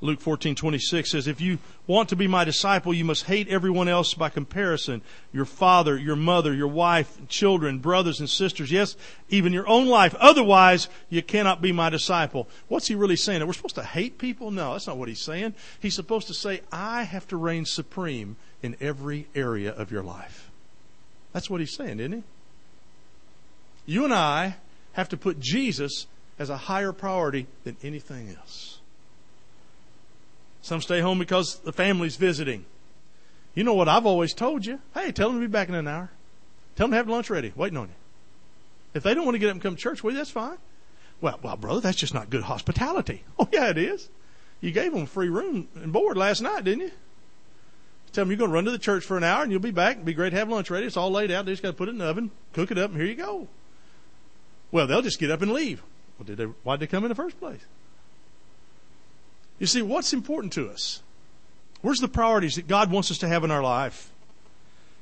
[0.00, 4.14] Luke 14:26 says, "If you want to be my disciple, you must hate everyone else
[4.14, 5.00] by comparison.
[5.32, 8.96] Your father, your mother, your wife, children, brothers and sisters, yes,
[9.28, 10.16] even your own life.
[10.16, 13.46] Otherwise, you cannot be my disciple." What's he really saying?
[13.46, 14.50] We're supposed to hate people?
[14.50, 15.54] No, that's not what he's saying.
[15.78, 20.50] He's supposed to say, "I have to reign supreme in every area of your life."
[21.32, 22.22] That's what he's saying, isn't he?
[23.92, 24.56] You and I
[24.94, 26.06] have to put Jesus
[26.38, 28.78] as a higher priority than anything else.
[30.62, 32.64] Some stay home because the family's visiting.
[33.54, 34.80] You know what I've always told you?
[34.94, 36.10] Hey, tell them to be back in an hour.
[36.74, 37.94] Tell them to have lunch ready, waiting on you.
[38.94, 40.56] If they don't want to get up and come to church with you, that's fine.
[41.20, 43.24] Well, well, brother, that's just not good hospitality.
[43.38, 44.08] Oh, yeah, it is.
[44.62, 46.92] You gave them free room and board last night, didn't you?
[48.14, 49.70] Tell them you're going to run to the church for an hour and you'll be
[49.70, 49.96] back.
[49.96, 50.86] It'd be great to have lunch ready.
[50.86, 51.44] It's all laid out.
[51.44, 53.16] They just got to put it in the oven, cook it up, and here you
[53.16, 53.48] go.
[54.72, 55.82] Well, they'll just get up and leave.
[56.18, 56.44] Well, did they?
[56.64, 57.60] Why did they come in the first place?
[59.60, 61.02] You see, what's important to us?
[61.82, 64.10] Where's the priorities that God wants us to have in our life?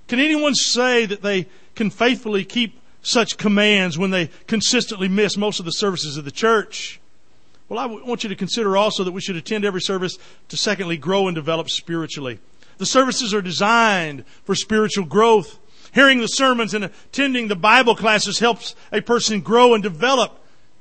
[0.08, 1.46] Can anyone say that they
[1.76, 6.30] can faithfully keep such commands when they consistently miss most of the services of the
[6.30, 7.00] church?
[7.68, 10.18] Well, I want you to consider also that we should attend every service
[10.48, 12.40] to secondly grow and develop spiritually.
[12.78, 15.59] The services are designed for spiritual growth.
[15.92, 20.38] Hearing the sermons and attending the Bible classes helps a person grow and develop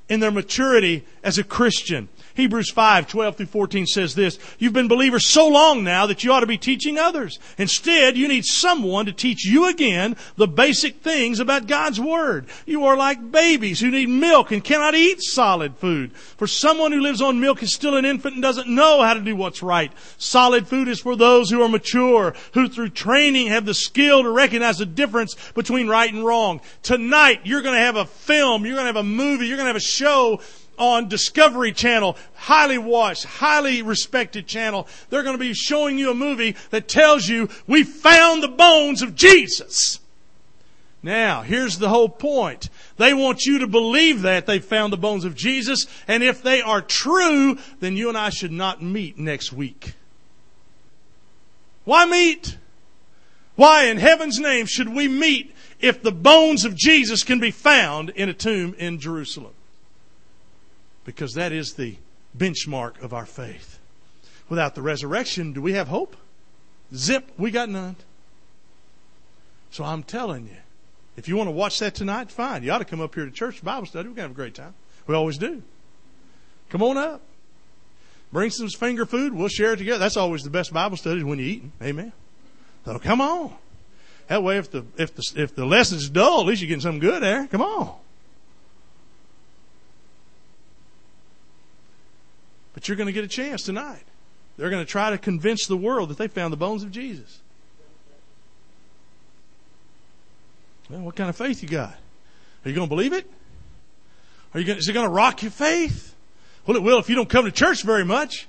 [0.07, 2.09] in their maturity as a Christian.
[2.39, 6.31] Hebrews 5, 12 through 14 says this, You've been believers so long now that you
[6.31, 7.37] ought to be teaching others.
[7.57, 12.47] Instead, you need someone to teach you again the basic things about God's Word.
[12.65, 16.13] You are like babies who need milk and cannot eat solid food.
[16.13, 19.21] For someone who lives on milk is still an infant and doesn't know how to
[19.21, 19.91] do what's right.
[20.17, 24.29] Solid food is for those who are mature, who through training have the skill to
[24.29, 26.61] recognize the difference between right and wrong.
[26.83, 29.65] Tonight, you're going to have a film, you're going to have a movie, you're going
[29.65, 30.39] to have a show
[30.79, 34.87] on Discovery Channel, highly watched, highly respected channel.
[35.09, 39.01] They're going to be showing you a movie that tells you we found the bones
[39.01, 39.99] of Jesus.
[41.01, 42.69] Now, here's the whole point.
[42.97, 46.61] They want you to believe that they found the bones of Jesus, and if they
[46.61, 49.93] are true, then you and I should not meet next week.
[51.85, 52.57] Why meet?
[53.55, 58.09] Why in heaven's name should we meet if the bones of Jesus can be found
[58.09, 59.53] in a tomb in Jerusalem?
[61.09, 61.95] Because that is the
[62.37, 63.79] benchmark of our faith.
[64.47, 66.15] Without the resurrection, do we have hope?
[66.93, 67.95] Zip, we got none.
[69.71, 70.57] So I'm telling you,
[71.17, 72.61] if you want to watch that tonight, fine.
[72.61, 74.07] You ought to come up here to church Bible study.
[74.07, 74.75] We're going to have a great time.
[75.07, 75.63] We always do.
[76.69, 77.21] Come on up.
[78.31, 79.33] Bring some finger food.
[79.33, 79.97] We'll share it together.
[79.97, 81.71] That's always the best Bible study when you're eating.
[81.81, 82.11] Amen.
[82.85, 83.55] So come on.
[84.27, 86.99] That way, if the if the if the lesson's dull, at least you're getting something
[86.99, 87.47] good there.
[87.47, 87.95] Come on.
[92.79, 94.05] But you're going to get a chance tonight.
[94.55, 97.41] They're going to try to convince the world that they found the bones of Jesus.
[100.89, 101.97] Well, what kind of faith you got?
[102.63, 103.29] Are you going to believe it?
[104.53, 106.15] Are you going, is it going to rock your faith?
[106.65, 108.47] Well, it will if you don't come to church very much.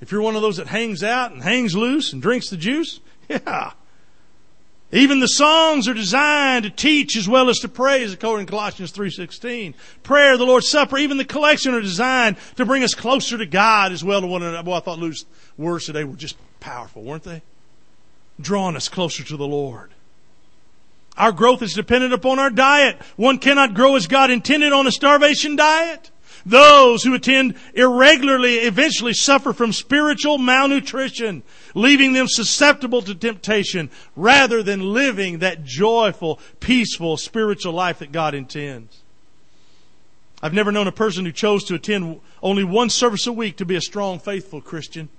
[0.00, 3.00] If you're one of those that hangs out and hangs loose and drinks the juice,
[3.28, 3.72] yeah.
[4.90, 8.90] Even the songs are designed to teach as well as to praise, according to Colossians
[8.92, 9.74] 3.16.
[10.02, 13.92] Prayer, the Lord's Supper, even the collection are designed to bring us closer to God
[13.92, 14.62] as well to one another.
[14.62, 15.26] Boy, I thought Lou's
[15.58, 17.42] words today were just powerful, weren't they?
[18.40, 19.90] Drawing us closer to the Lord.
[21.18, 22.96] Our growth is dependent upon our diet.
[23.16, 26.10] One cannot grow as God intended on a starvation diet.
[26.48, 31.42] Those who attend irregularly eventually suffer from spiritual malnutrition,
[31.74, 38.34] leaving them susceptible to temptation rather than living that joyful, peaceful spiritual life that God
[38.34, 39.02] intends.
[40.42, 43.66] I've never known a person who chose to attend only one service a week to
[43.66, 45.10] be a strong, faithful Christian.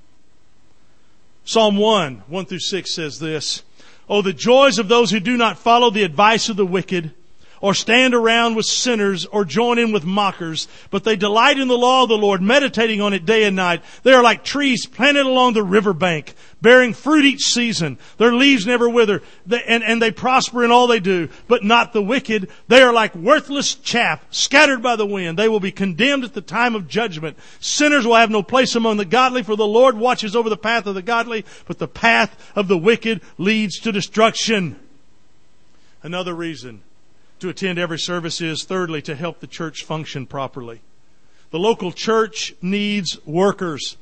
[1.45, 3.61] Psalm 1, 1 through 6 says this,
[4.09, 7.13] Oh, the joys of those who do not follow the advice of the wicked,
[7.61, 11.77] or stand around with sinners, or join in with mockers, but they delight in the
[11.77, 13.81] law of the Lord, meditating on it day and night.
[14.03, 17.97] They are like trees planted along the river bank, bearing fruit each season.
[18.17, 22.01] Their leaves never wither, and, and they prosper in all they do, but not the
[22.01, 22.49] wicked.
[22.67, 25.37] They are like worthless chaff, scattered by the wind.
[25.37, 27.37] They will be condemned at the time of judgment.
[27.59, 30.85] Sinners will have no place among the godly, for the Lord watches over the path
[30.85, 34.79] of the godly, but the path of the wicked leads to destruction.
[36.01, 36.81] Another reason
[37.39, 40.81] to attend every service is, thirdly, to help the church function properly.
[41.51, 43.97] The local church needs workers.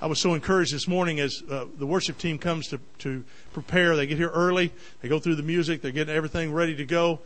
[0.00, 3.96] I was so encouraged this morning as uh, the worship team comes to, to prepare.
[3.96, 4.72] They get here early.
[5.00, 5.82] They go through the music.
[5.82, 7.20] They're getting everything ready to go.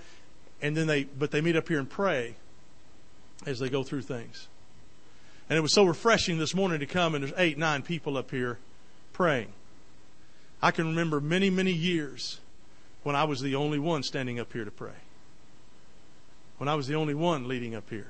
[0.60, 2.34] And then they, but they meet up here and pray
[3.46, 4.48] as they go through things.
[5.48, 8.30] And it was so refreshing this morning to come and there's eight, nine people up
[8.30, 8.58] here
[9.12, 9.52] praying.
[10.62, 12.38] I can remember many, many years
[13.02, 14.92] when I was the only one standing up here to pray.
[16.62, 18.06] When I was the only one leading up here.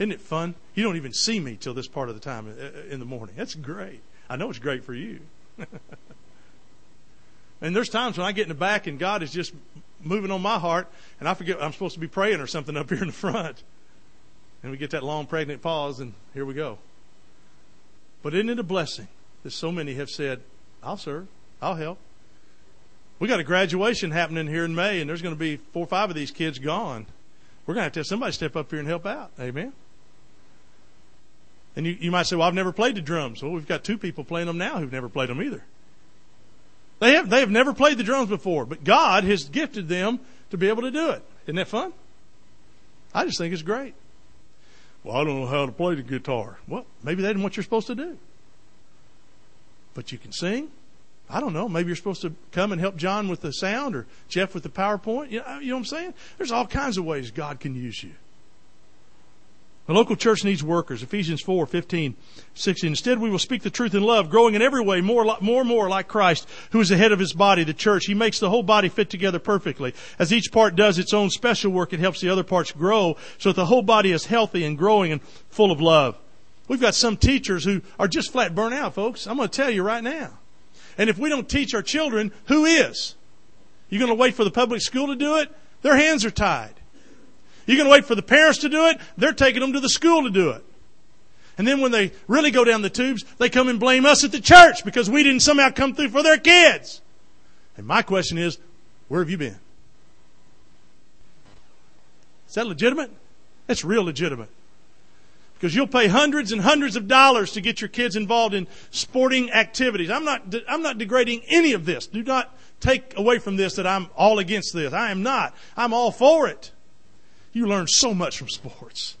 [0.00, 0.56] Isn't it fun?
[0.74, 3.06] You don't even see me till this part of the time uh, uh, in the
[3.06, 3.36] morning.
[3.38, 4.00] That's great.
[4.28, 5.20] I know it's great for you.
[7.60, 9.54] and there's times when I get in the back and God is just
[10.02, 10.88] moving on my heart
[11.20, 13.62] and I forget I'm supposed to be praying or something up here in the front.
[14.64, 16.78] And we get that long pregnant pause and here we go.
[18.20, 19.06] But isn't it a blessing
[19.44, 20.40] that so many have said,
[20.82, 21.28] I'll serve,
[21.62, 22.00] I'll help.
[23.20, 25.86] We got a graduation happening here in May, and there's going to be four or
[25.86, 27.06] five of these kids gone.
[27.66, 29.32] We're going to have to have somebody step up here and help out.
[29.40, 29.72] Amen.
[31.74, 33.42] And you, you might say, well, I've never played the drums.
[33.42, 35.62] Well, we've got two people playing them now who've never played them either.
[37.00, 40.56] They have, they have never played the drums before, but God has gifted them to
[40.56, 41.22] be able to do it.
[41.44, 41.92] Isn't that fun?
[43.12, 43.94] I just think it's great.
[45.04, 46.58] Well, I don't know how to play the guitar.
[46.66, 48.16] Well, maybe that's what you're supposed to do.
[49.94, 50.70] But you can sing,
[51.28, 51.68] I don't know.
[51.68, 54.68] Maybe you're supposed to come and help John with the sound or Jeff with the
[54.68, 55.30] PowerPoint.
[55.30, 56.14] You know, you know what I'm saying?
[56.38, 58.12] There's all kinds of ways God can use you.
[59.86, 61.04] The local church needs workers.
[61.04, 62.16] Ephesians 4, 15,
[62.54, 62.90] 16.
[62.90, 65.68] Instead, we will speak the truth in love, growing in every way more, more and
[65.68, 68.06] more like Christ, who is the head of his body, the church.
[68.06, 69.94] He makes the whole body fit together perfectly.
[70.18, 73.50] As each part does its own special work, it helps the other parts grow so
[73.50, 76.18] that the whole body is healthy and growing and full of love.
[76.66, 79.28] We've got some teachers who are just flat burnt out, folks.
[79.28, 80.32] I'm going to tell you right now.
[80.98, 83.14] And if we don't teach our children, who is?
[83.88, 85.50] You're going to wait for the public school to do it?
[85.82, 86.74] Their hands are tied.
[87.66, 88.98] You're going to wait for the parents to do it?
[89.16, 90.64] They're taking them to the school to do it.
[91.58, 94.32] And then when they really go down the tubes, they come and blame us at
[94.32, 97.00] the church because we didn't somehow come through for their kids.
[97.76, 98.58] And my question is,
[99.08, 99.58] where have you been?
[102.48, 103.10] Is that legitimate?
[103.66, 104.50] That's real legitimate.
[105.58, 109.50] Because you'll pay hundreds and hundreds of dollars to get your kids involved in sporting
[109.52, 110.10] activities.
[110.10, 112.06] I'm not, I'm not degrading any of this.
[112.06, 114.92] Do not take away from this that I'm all against this.
[114.92, 115.54] I am not.
[115.76, 116.72] I'm all for it.
[117.52, 119.16] You learn so much from sports.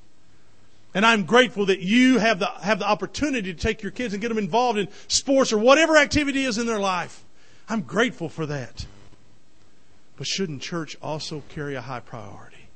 [0.92, 4.20] And I'm grateful that you have the, have the opportunity to take your kids and
[4.20, 7.24] get them involved in sports or whatever activity is in their life.
[7.68, 8.86] I'm grateful for that.
[10.16, 12.68] But shouldn't church also carry a high priority?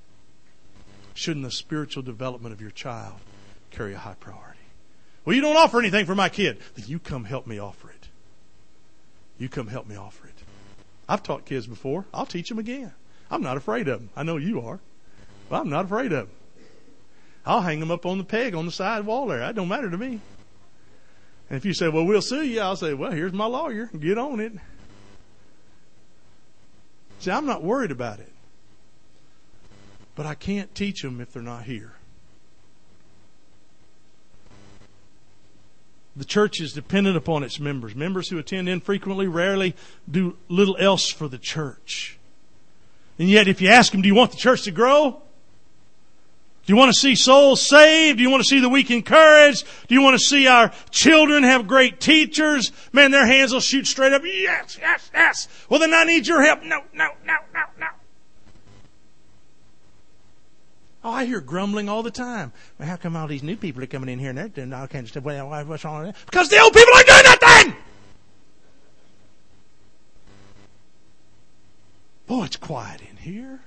[1.15, 3.15] Shouldn't the spiritual development of your child
[3.71, 4.59] carry a high priority.
[5.25, 6.59] Well, you don't offer anything for my kid.
[6.75, 8.09] Then you come help me offer it.
[9.39, 10.35] You come help me offer it.
[11.09, 12.05] I've taught kids before.
[12.13, 12.93] I'll teach them again.
[13.31, 14.11] I'm not afraid of them.
[14.17, 14.81] I know you are.
[15.49, 16.37] But I'm not afraid of them.
[17.45, 19.39] I'll hang them up on the peg on the side wall there.
[19.39, 20.21] That don't matter to me.
[21.49, 23.91] And if you say, well, we'll sue you, I'll say, well, here's my lawyer.
[23.99, 24.53] Get on it.
[27.19, 28.33] See, I'm not worried about it.
[30.15, 31.95] But I can't teach them if they're not here.
[36.21, 37.95] The church is dependent upon its members.
[37.95, 39.75] Members who attend infrequently rarely
[40.09, 42.19] do little else for the church.
[43.19, 45.13] And yet, if you ask them, do you want the church to grow?
[45.13, 48.19] Do you want to see souls saved?
[48.19, 49.65] Do you want to see the weak encouraged?
[49.89, 52.71] Do you want to see our children have great teachers?
[52.93, 54.21] Man, their hands will shoot straight up.
[54.23, 55.49] Yes, yes, yes.
[55.71, 56.63] Well, then I need your help.
[56.63, 57.87] No, no, no, no, no.
[61.03, 62.53] Oh, I hear grumbling all the time.
[62.79, 64.87] Well, how come all these new people are coming in here and they're doing all
[64.87, 65.25] kinds of stuff?
[65.25, 66.27] Well, what's wrong with that?
[66.27, 67.77] Because the old people aren't doing nothing!
[72.27, 73.61] Boy, it's quiet in here.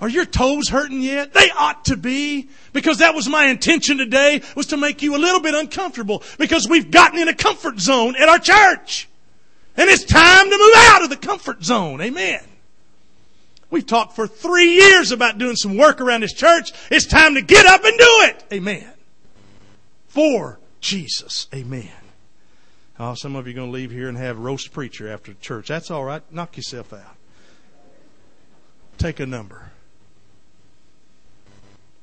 [0.00, 1.32] Are your toes hurting yet?
[1.32, 2.48] They ought to be.
[2.72, 6.24] Because that was my intention today, was to make you a little bit uncomfortable.
[6.38, 9.08] Because we've gotten in a comfort zone at our church.
[9.76, 12.00] And it's time to move out of the comfort zone.
[12.00, 12.40] Amen.
[13.72, 16.72] We've talked for three years about doing some work around this church.
[16.90, 18.44] It's time to get up and do it.
[18.52, 18.86] Amen.
[20.08, 21.48] For Jesus.
[21.54, 21.88] Amen.
[23.00, 25.68] Oh, some of you are going to leave here and have roast preacher after church.
[25.68, 26.22] That's all right.
[26.30, 27.16] Knock yourself out.
[28.98, 29.70] Take a number.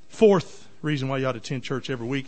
[0.09, 2.26] Fourth reason why you ought to attend church every week,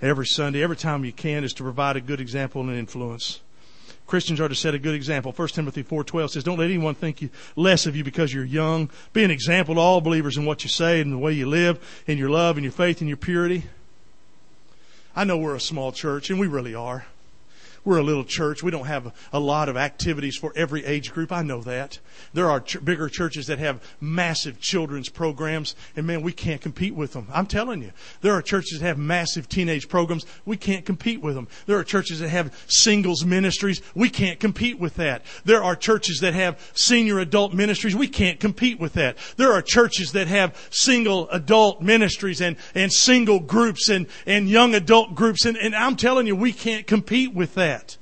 [0.00, 3.41] every Sunday, every time you can, is to provide a good example and influence.
[4.12, 5.32] Christians are to set a good example.
[5.32, 8.90] 1 Timothy 4.12 says, Don't let anyone think you less of you because you're young.
[9.14, 12.02] Be an example to all believers in what you say and the way you live,
[12.06, 13.64] in your love and your faith and your purity.
[15.16, 17.06] I know we're a small church, and we really are.
[17.84, 18.62] We're a little church.
[18.62, 21.32] We don't have a lot of activities for every age group.
[21.32, 21.98] I know that.
[22.32, 26.94] There are ch- bigger churches that have massive children's programs, and man, we can't compete
[26.94, 27.26] with them.
[27.32, 27.90] I'm telling you.
[28.20, 30.26] There are churches that have massive teenage programs.
[30.44, 31.48] We can't compete with them.
[31.66, 33.82] There are churches that have singles ministries.
[33.96, 35.24] We can't compete with that.
[35.44, 37.96] There are churches that have senior adult ministries.
[37.96, 39.18] We can't compete with that.
[39.36, 44.76] There are churches that have single adult ministries and, and single groups and, and young
[44.76, 47.96] adult groups, and, and I'm telling you, we can't compete with that that.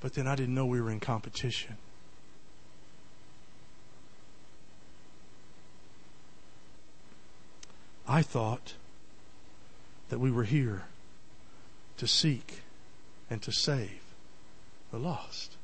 [0.00, 1.76] But then I didn't know we were in competition.
[8.06, 8.74] I thought
[10.10, 10.84] that we were here
[11.96, 12.60] to seek
[13.30, 14.02] and to save
[14.90, 15.56] the lost.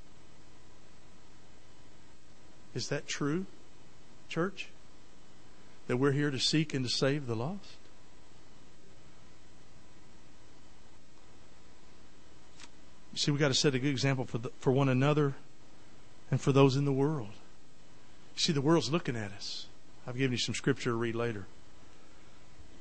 [2.75, 3.45] Is that true,
[4.29, 4.69] church?
[5.89, 7.78] That we're here to seek and to save the lost?
[13.19, 15.35] See, we've got to set a good example for, the, for one another
[16.31, 17.31] and for those in the world.
[18.37, 19.67] You see, the world's looking at us.
[20.07, 21.47] I've given you some scripture to read later.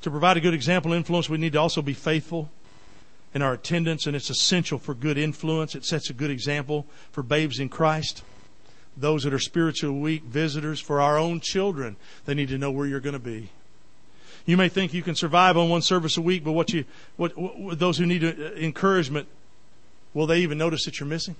[0.03, 2.49] To provide a good example influence, we need to also be faithful
[3.33, 5.75] in our attendance, and it's essential for good influence.
[5.75, 8.23] It sets a good example for babes in Christ,
[8.95, 11.97] those that are spiritually weak, visitors, for our own children.
[12.25, 13.49] They need to know where you're going to be.
[14.45, 16.85] You may think you can survive on one service a week, but what you,
[17.17, 19.27] what, what those who need uh, encouragement,
[20.13, 21.35] Will they even notice that you're missing?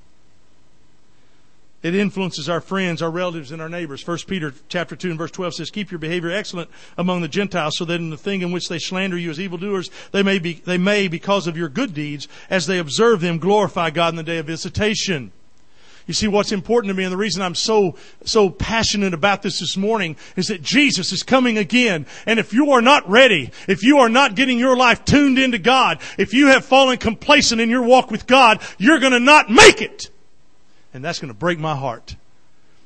[1.84, 4.05] It influences our friends, our relatives, and our neighbors.
[4.05, 7.78] 1 Peter chapter 2 and verse 12 says, Keep your behavior excellent among the Gentiles,
[7.78, 10.53] so that in the thing in which they slander you as evildoers, they may be,
[10.53, 14.24] they may, because of your good deeds, as they observe them, glorify God in the
[14.24, 15.32] day of visitation.
[16.08, 19.60] You see, what's important to me and the reason I'm so, so passionate about this
[19.60, 22.05] this morning is that Jesus is coming again.
[22.26, 25.58] And if you are not ready, if you are not getting your life tuned into
[25.58, 29.49] God, if you have fallen complacent in your walk with God, you're going to not
[29.49, 30.10] make it.
[30.93, 32.16] And that's going to break my heart.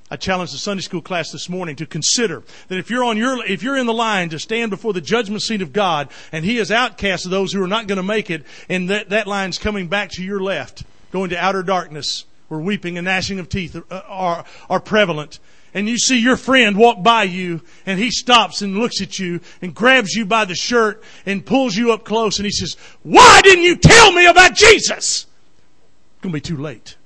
[0.09, 3.45] I challenged the Sunday school class this morning to consider that if you're on your,
[3.45, 6.57] if you're in the line to stand before the judgment seat of God and He
[6.57, 9.88] has outcast those who are not going to make it and that, that line's coming
[9.88, 14.43] back to your left, going to outer darkness, where weeping and gnashing of teeth are,
[14.70, 15.39] are, prevalent
[15.74, 19.39] and you see your friend walk by you and he stops and looks at you
[19.62, 23.39] and grabs you by the shirt and pulls you up close and he says, why
[23.41, 25.28] didn't you tell me about Jesus?
[25.28, 26.97] It's going to be too late.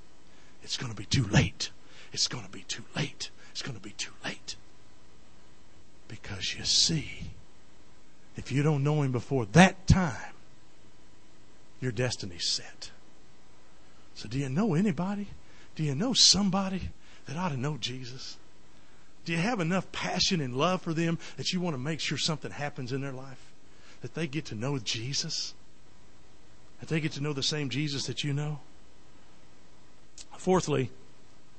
[0.64, 1.70] It's going to be too late.
[2.12, 3.30] It's going to be too late.
[3.52, 4.56] It's going to be too late.
[6.08, 7.20] Because you see,
[8.36, 10.34] if you don't know him before that time,
[11.82, 12.90] your destiny's set.
[14.16, 15.28] So, do you know anybody?
[15.76, 16.90] Do you know somebody
[17.28, 18.38] that ought to know Jesus?
[19.26, 22.18] Do you have enough passion and love for them that you want to make sure
[22.18, 23.52] something happens in their life?
[24.02, 25.54] That they get to know Jesus?
[26.80, 28.60] That they get to know the same Jesus that you know?
[30.38, 30.92] Fourthly,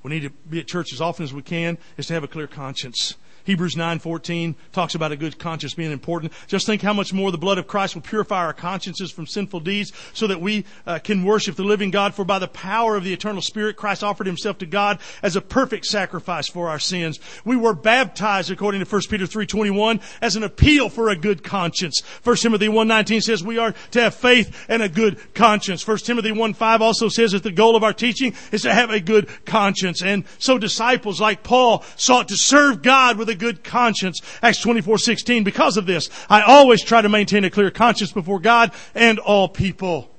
[0.03, 2.29] we need to be at church as often as we can, is to have a
[2.29, 3.17] clear conscience.
[3.47, 6.33] Hebrews 9:14 talks about a good conscience being important.
[6.49, 9.61] Just think how much more the blood of Christ will purify our consciences from sinful
[9.61, 13.05] deeds so that we uh, can worship the living God for by the power of
[13.05, 17.21] the eternal spirit Christ offered himself to God as a perfect sacrifice for our sins.
[17.45, 22.03] We were baptized according to 1 Peter 3:21 as an appeal for a good conscience.
[22.25, 25.87] 1 Timothy 1:19 says we are to have faith and a good conscience.
[25.87, 28.99] 1 Timothy 1:5 also says that the goal of our teaching is to have a
[28.99, 30.03] good conscience.
[30.03, 34.21] And so disciples like Paul sought to serve God with a good conscience.
[34.43, 35.45] Acts 24, 16.
[35.45, 39.49] Because of this, I always try to maintain a clear conscience before God and all
[39.49, 40.11] people.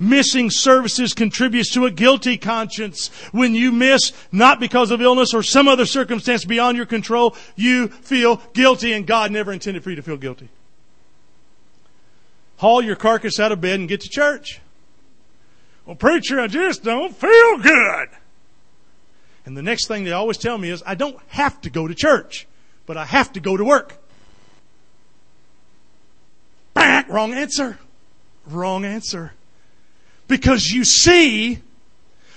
[0.00, 3.08] Missing services contributes to a guilty conscience.
[3.32, 7.88] When you miss, not because of illness or some other circumstance beyond your control, you
[7.88, 10.48] feel guilty and God never intended for you to feel guilty.
[12.58, 14.60] Haul your carcass out of bed and get to church.
[15.84, 18.08] Well, preacher, I just don't feel good.
[19.48, 21.94] And the next thing they always tell me is, I don't have to go to
[21.94, 22.46] church,
[22.84, 23.96] but I have to go to work.
[26.76, 27.78] Wrong answer.
[28.46, 29.32] Wrong answer.
[30.26, 31.62] Because you see,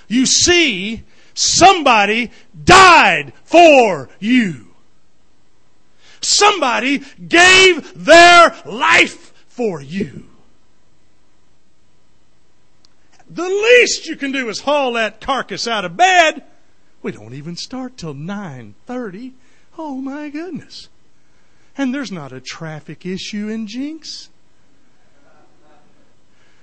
[0.08, 1.02] you see,
[1.34, 2.30] somebody
[2.64, 4.68] died for you.
[6.22, 10.24] Somebody gave their life for you.
[13.28, 16.44] The least you can do is haul that carcass out of bed
[17.02, 19.32] we don't even start till 9:30.
[19.76, 20.88] Oh my goodness.
[21.76, 24.28] And there's not a traffic issue in Jenks.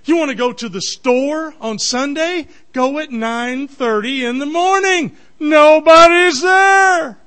[0.05, 2.47] You want to go to the store on Sunday?
[2.73, 5.15] Go at 9:30 in the morning.
[5.39, 7.17] Nobody's there.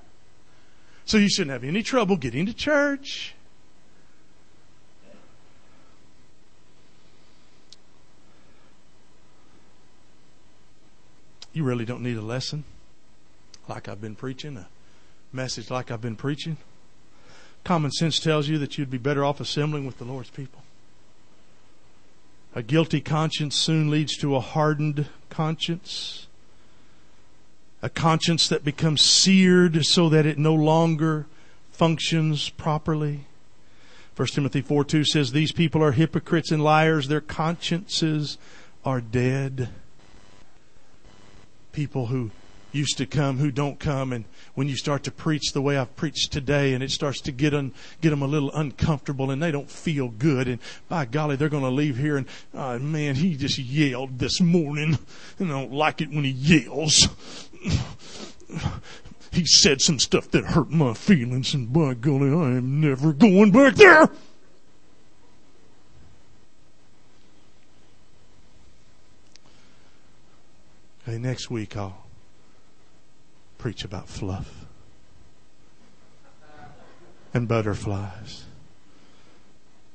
[1.05, 3.35] So you shouldn't have any trouble getting to church.
[11.53, 12.65] You really don't need a lesson
[13.69, 14.69] like I've been preaching, a
[15.33, 16.57] message like I've been preaching.
[17.65, 20.63] Common sense tells you that you'd be better off assembling with the Lord's people.
[22.55, 26.27] A guilty conscience soon leads to a hardened conscience.
[27.81, 31.27] A conscience that becomes seared so that it no longer
[31.71, 33.25] functions properly.
[34.17, 37.09] 1 Timothy 4 2 says, These people are hypocrites and liars.
[37.09, 38.37] Their consciences
[38.85, 39.71] are dead.
[41.73, 42.31] People who
[42.73, 44.13] used to come who don't come.
[44.13, 47.33] And when you start to preach the way I've preached today and it starts to
[47.33, 50.59] get un, get them a little uncomfortable and they don't feel good and
[50.89, 54.99] by golly they're going to leave here and uh, man he just yelled this morning
[55.39, 57.09] and I don't like it when he yells.
[59.33, 63.51] He said some stuff that hurt my feelings and by golly I am never going
[63.51, 64.11] back there.
[71.09, 72.02] Okay, next week I'll
[73.63, 74.65] preach about fluff
[77.33, 78.43] and butterflies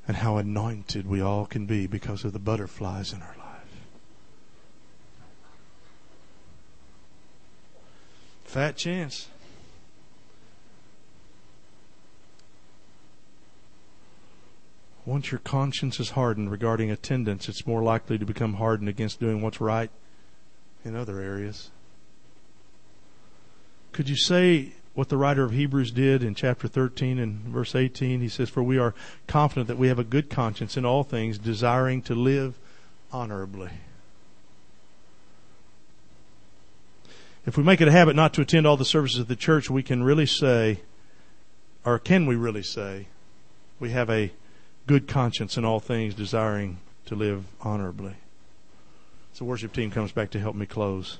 [0.08, 3.82] and how anointed we all can be because of the butterflies in our life.
[8.46, 9.28] Fat chance.
[15.06, 19.42] Once your conscience is hardened regarding attendance, it's more likely to become hardened against doing
[19.42, 19.90] what's right
[20.86, 21.70] in other areas.
[23.92, 28.22] Could you say what the writer of Hebrews did in chapter 13 and verse 18?
[28.22, 28.94] He says, For we are
[29.28, 32.56] confident that we have a good conscience in all things, desiring to live
[33.12, 33.72] honorably.
[37.46, 39.70] If we make it a habit not to attend all the services of the church,
[39.70, 40.82] we can really say,
[41.86, 43.08] or can we really say,
[43.80, 44.32] we have a
[44.86, 48.16] good conscience in all things, desiring to live honorably.
[49.34, 51.20] So, worship team comes back to help me close.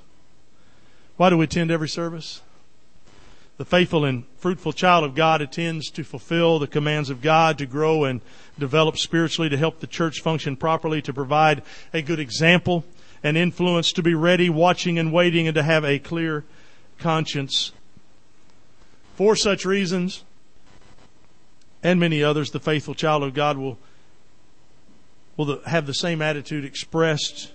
[1.16, 2.42] Why do we attend every service?
[3.58, 7.66] The faithful and fruitful child of God attends to fulfill the commands of God, to
[7.66, 8.20] grow and
[8.56, 12.84] develop spiritually, to help the church function properly, to provide a good example
[13.24, 16.44] and influence, to be ready, watching and waiting, and to have a clear
[17.00, 17.72] conscience.
[19.16, 20.22] For such reasons,
[21.82, 23.76] and many others, the faithful child of God will,
[25.36, 27.50] will have the same attitude expressed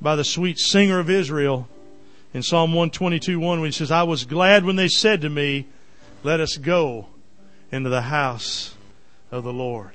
[0.00, 1.68] by the sweet singer of Israel
[2.34, 5.66] in Psalm 122 1 when he says, I was glad when they said to me,
[6.24, 7.06] Let us go
[7.70, 8.74] into the house
[9.30, 9.92] of the Lord.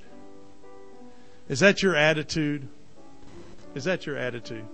[1.50, 2.68] Is that your attitude?
[3.76, 4.66] Is that your attitude?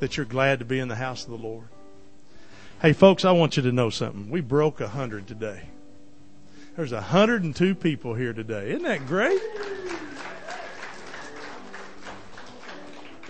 [0.00, 1.68] That you're glad to be in the house of the Lord?
[2.80, 4.30] Hey folks, I want you to know something.
[4.30, 5.64] We broke a hundred today.
[6.74, 8.70] There's a hundred and two people here today.
[8.70, 9.40] Isn't that great?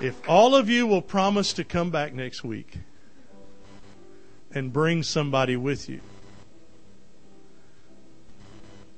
[0.01, 2.78] If all of you will promise to come back next week,
[4.55, 6.00] and bring somebody with you.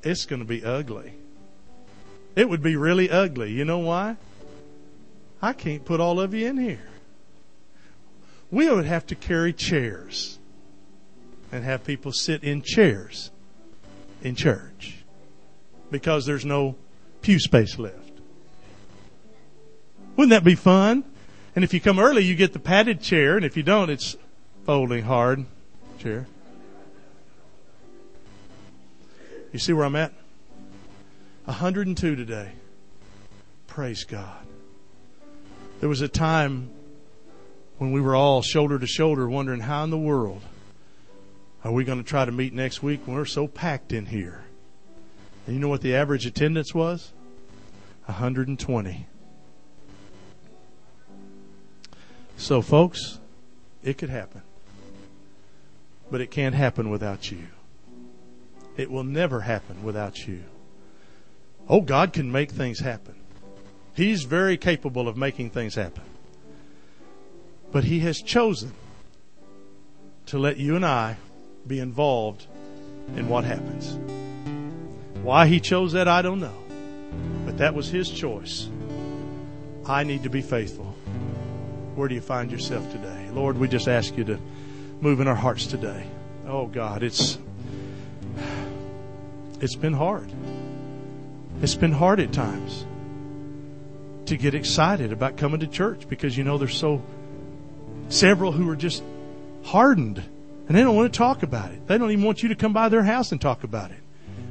[0.02, 1.14] It's going to be ugly.
[2.36, 3.52] It would be really ugly.
[3.52, 4.16] You know why?
[5.40, 6.88] I can't put all of you in here.
[8.50, 10.38] We would have to carry chairs
[11.50, 13.30] and have people sit in chairs
[14.22, 15.04] in church
[15.90, 16.76] because there's no
[17.22, 18.12] pew space left.
[20.16, 21.04] Wouldn't that be fun?
[21.54, 24.16] And if you come early, you get the padded chair, and if you don't, it's
[24.64, 25.44] folding hard
[25.98, 26.26] chair.
[29.52, 30.12] You see where I'm at?
[31.44, 32.52] 102 today.
[33.66, 34.46] Praise God.
[35.80, 36.70] There was a time
[37.76, 40.40] when we were all shoulder to shoulder wondering how in the world
[41.62, 44.44] are we going to try to meet next week when we're so packed in here.
[45.46, 47.12] And you know what the average attendance was?
[48.06, 49.06] 120.
[52.36, 53.18] So, folks,
[53.82, 54.42] it could happen
[56.10, 57.46] but it can't happen without you.
[58.76, 60.44] It will never happen without you.
[61.68, 63.14] Oh, God can make things happen.
[63.94, 66.02] He's very capable of making things happen.
[67.72, 68.72] But He has chosen
[70.26, 71.16] to let you and I
[71.66, 72.46] be involved
[73.16, 73.96] in what happens.
[75.22, 76.56] Why He chose that, I don't know.
[77.46, 78.68] But that was His choice.
[79.86, 80.94] I need to be faithful.
[81.94, 83.28] Where do you find yourself today?
[83.32, 84.38] Lord, we just ask you to
[85.04, 86.06] move in our hearts today.
[86.46, 87.38] Oh God, it's
[89.60, 90.32] It's been hard.
[91.60, 92.86] It's been hard at times
[94.26, 97.02] to get excited about coming to church because you know there's so
[98.08, 99.02] several who are just
[99.62, 100.22] hardened
[100.66, 101.86] and they don't want to talk about it.
[101.86, 104.00] They don't even want you to come by their house and talk about it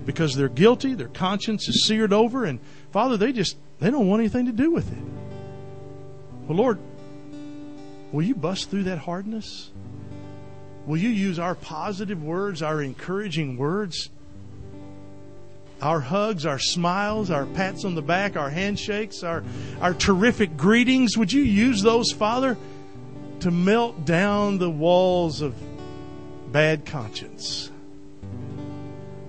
[0.06, 2.60] because they're guilty, their conscience is seared over and
[2.92, 5.04] Father, they just they don't want anything to do with it.
[6.48, 6.80] Well, Lord,
[8.12, 9.72] will you bust through that hardness?
[10.86, 14.10] Will you use our positive words, our encouraging words,
[15.82, 19.44] our hugs, our smiles, our pats on the back, our handshakes, our,
[19.82, 21.18] our terrific greetings?
[21.18, 22.58] Would you use those, Father,
[23.42, 25.56] to melt down the walls of
[26.52, 27.70] bad conscience?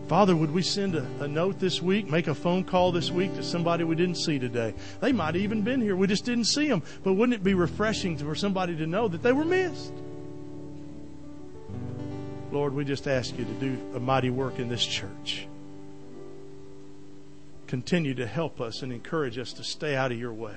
[0.08, 3.34] Father, would we send a, a, note this week, make a phone call this week
[3.36, 4.74] to somebody we didn't see today?
[5.00, 5.96] They might have even been here.
[5.96, 6.82] We just didn't see them.
[7.02, 9.92] But wouldn't it be refreshing for somebody to know that they were missed?
[12.54, 15.48] Lord, we just ask you to do a mighty work in this church.
[17.66, 20.54] Continue to help us and encourage us to stay out of your way.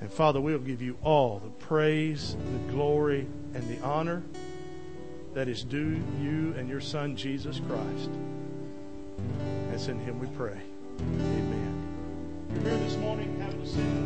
[0.00, 4.22] And Father, we'll give you all the praise, the glory, and the honor
[5.34, 8.08] that is due you and your Son, Jesus Christ.
[9.74, 10.58] It's in Him we pray.
[10.98, 12.48] Amen.
[12.54, 14.04] You're here this morning, have a seat.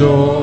[0.00, 0.37] Is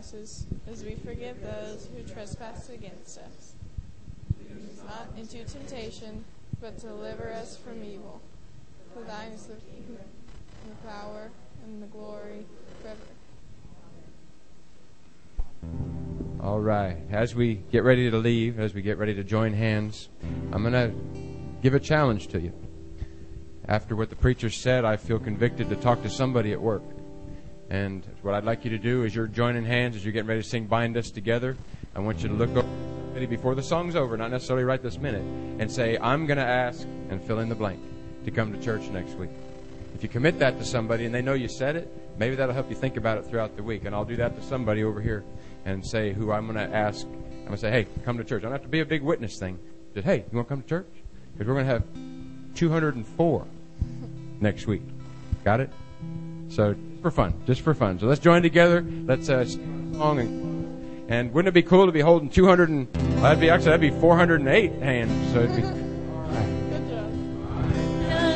[0.00, 3.52] trespasses, as we forgive those who trespass against us.
[4.48, 6.24] Lead us Not into temptation,
[6.60, 8.20] but deliver us from evil.
[8.94, 10.04] For thine is the kingdom,
[10.68, 11.30] the power,
[11.64, 12.46] and the glory
[12.82, 12.98] forever.
[16.42, 16.96] All right.
[17.10, 20.08] As we get ready to leave, as we get ready to join hands,
[20.52, 20.92] I'm going to
[21.62, 22.52] give a challenge to you.
[23.68, 26.82] After what the preacher said, I feel convicted to talk to somebody at work.
[27.70, 30.42] And what I'd like you to do is you're joining hands as you're getting ready
[30.42, 31.56] to sing Bind Us Together.
[31.94, 35.22] I want you to look over before the song's over, not necessarily right this minute,
[35.60, 37.80] and say, I'm going to ask, and fill in the blank,
[38.24, 39.30] to come to church next week.
[39.94, 42.68] If you commit that to somebody and they know you said it, Maybe that'll help
[42.68, 43.86] you think about it throughout the week.
[43.86, 45.24] And I'll do that to somebody over here
[45.64, 47.06] and say who I'm going to ask.
[47.06, 48.42] I'm going to say, hey, come to church.
[48.42, 49.58] I don't have to be a big witness thing.
[49.94, 50.90] Just, hey, you want to come to church?
[51.32, 51.84] Because we're going to have
[52.56, 53.46] 204
[54.40, 54.82] next week.
[55.44, 55.70] Got it?
[56.50, 57.98] So for fun, just for fun.
[57.98, 58.84] So let's join together.
[59.06, 62.68] Let's uh, sing a song and, and wouldn't it be cool to be holding 200
[62.68, 65.32] and well, that'd be actually that'd be 408 hands.
[65.32, 65.62] So it'd be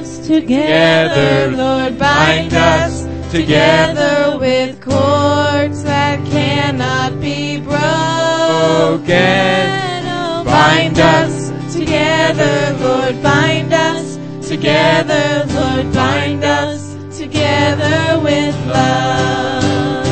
[0.04, 7.74] us together, Lord, bind us together with cords that cannot be broken.
[10.06, 16.83] Oh, bind us together, Lord, bind us together, Lord, bind us
[17.64, 20.04] together with love.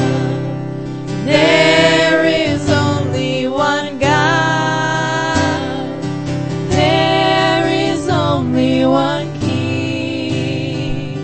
[1.26, 5.36] There is only one God.
[6.70, 11.18] There is only one King.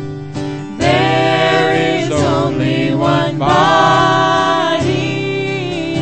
[0.79, 4.85] There is only one body.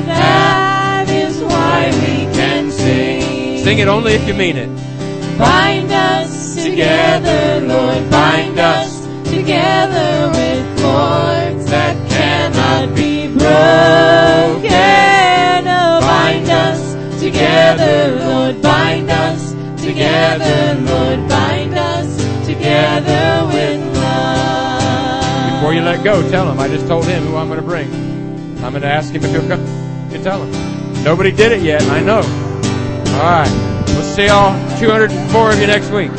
[0.06, 3.62] That is why we can sing.
[3.62, 4.68] sing it only if you mean it.
[5.38, 8.95] Bind us together, Lord, bind us
[9.46, 13.46] together with cords that cannot be broken.
[15.68, 25.54] Oh, bind us together, Lord, bind us together, Lord, bind us together with love.
[25.54, 26.58] Before you let go, tell him.
[26.58, 27.88] I just told him who I'm going to bring.
[28.64, 29.64] I'm going to ask him if he'll come.
[30.10, 31.04] You tell him.
[31.04, 31.82] Nobody did it yet.
[31.82, 32.22] I know.
[33.14, 33.84] All right.
[33.90, 34.50] We'll see all
[34.80, 36.10] 204 of you next week.